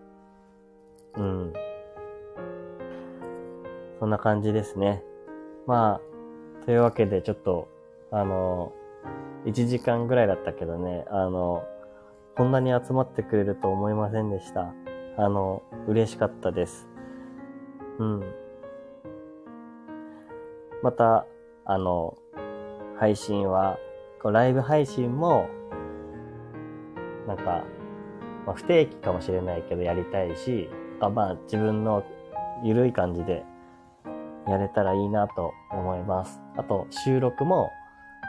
[1.18, 1.54] うん。
[4.00, 5.04] そんな感じですね。
[5.68, 6.00] ま
[6.62, 7.68] あ、というわけでちょっと、
[8.12, 8.72] あの、
[9.46, 11.66] 1時間ぐらいだったけどね、あの、
[12.38, 14.74] こんなに集まってくれると思いませんでした。
[15.18, 16.88] あの、嬉しかったです。
[18.00, 18.24] うん。
[20.82, 21.26] また、
[21.66, 22.18] あの、
[22.98, 23.78] 配信は
[24.22, 25.50] こうライブ配信も、
[27.28, 27.66] なんか、
[28.46, 30.70] まあ、不定期かもしれないけどやりたいし、
[31.00, 32.04] あまあ自分の
[32.64, 33.44] 緩い感じで
[34.48, 36.40] やれたらいいなと思います。
[36.56, 37.70] あと収録も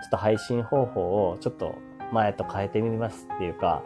[0.03, 1.75] ちょっと配信方法をちょっと
[2.13, 3.83] 前と変えてみますっていうか、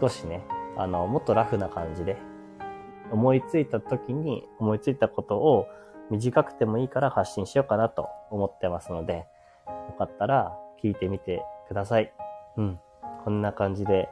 [0.00, 0.44] 少しね、
[0.76, 2.16] あの、もっとラフな感じで、
[3.10, 5.66] 思いついた時に思いついたことを
[6.10, 9.26] 短くてもいいから発信しようかなと思ってますので、
[9.66, 12.12] よかったら聞いてみてください。
[12.56, 12.80] うん。
[13.24, 14.08] こんな感じで、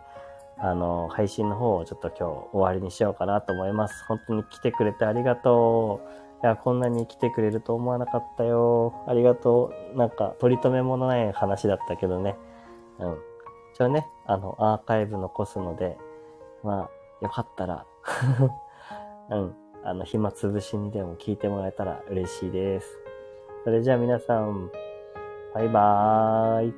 [0.59, 4.05] あの、配信の方をちょっと今日終わりにしようかなと思います。
[4.07, 6.01] 本当に来てくれてありがと
[6.43, 6.45] う。
[6.45, 9.05] いや、こんなに来てくれると思わなかったよ。
[9.07, 9.99] ありがとう。
[9.99, 12.37] なんか、取り留めもない話だったけどね。
[12.99, 13.19] うん。
[13.75, 15.99] 一応ね、あの、アーカイブ残すので、
[16.63, 17.87] まあ、よかったら
[19.31, 19.55] うん。
[19.83, 22.99] あの、暇つぶしにでも聞いてもらえたら嬉しいです。
[23.65, 24.71] それじゃあ皆さん、
[25.55, 26.75] バイバーイ。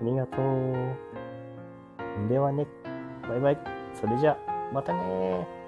[0.00, 2.28] ありがとう。
[2.28, 2.66] ではね、
[3.28, 3.58] バイバイ。
[3.94, 4.36] それじゃ、
[4.72, 5.61] またね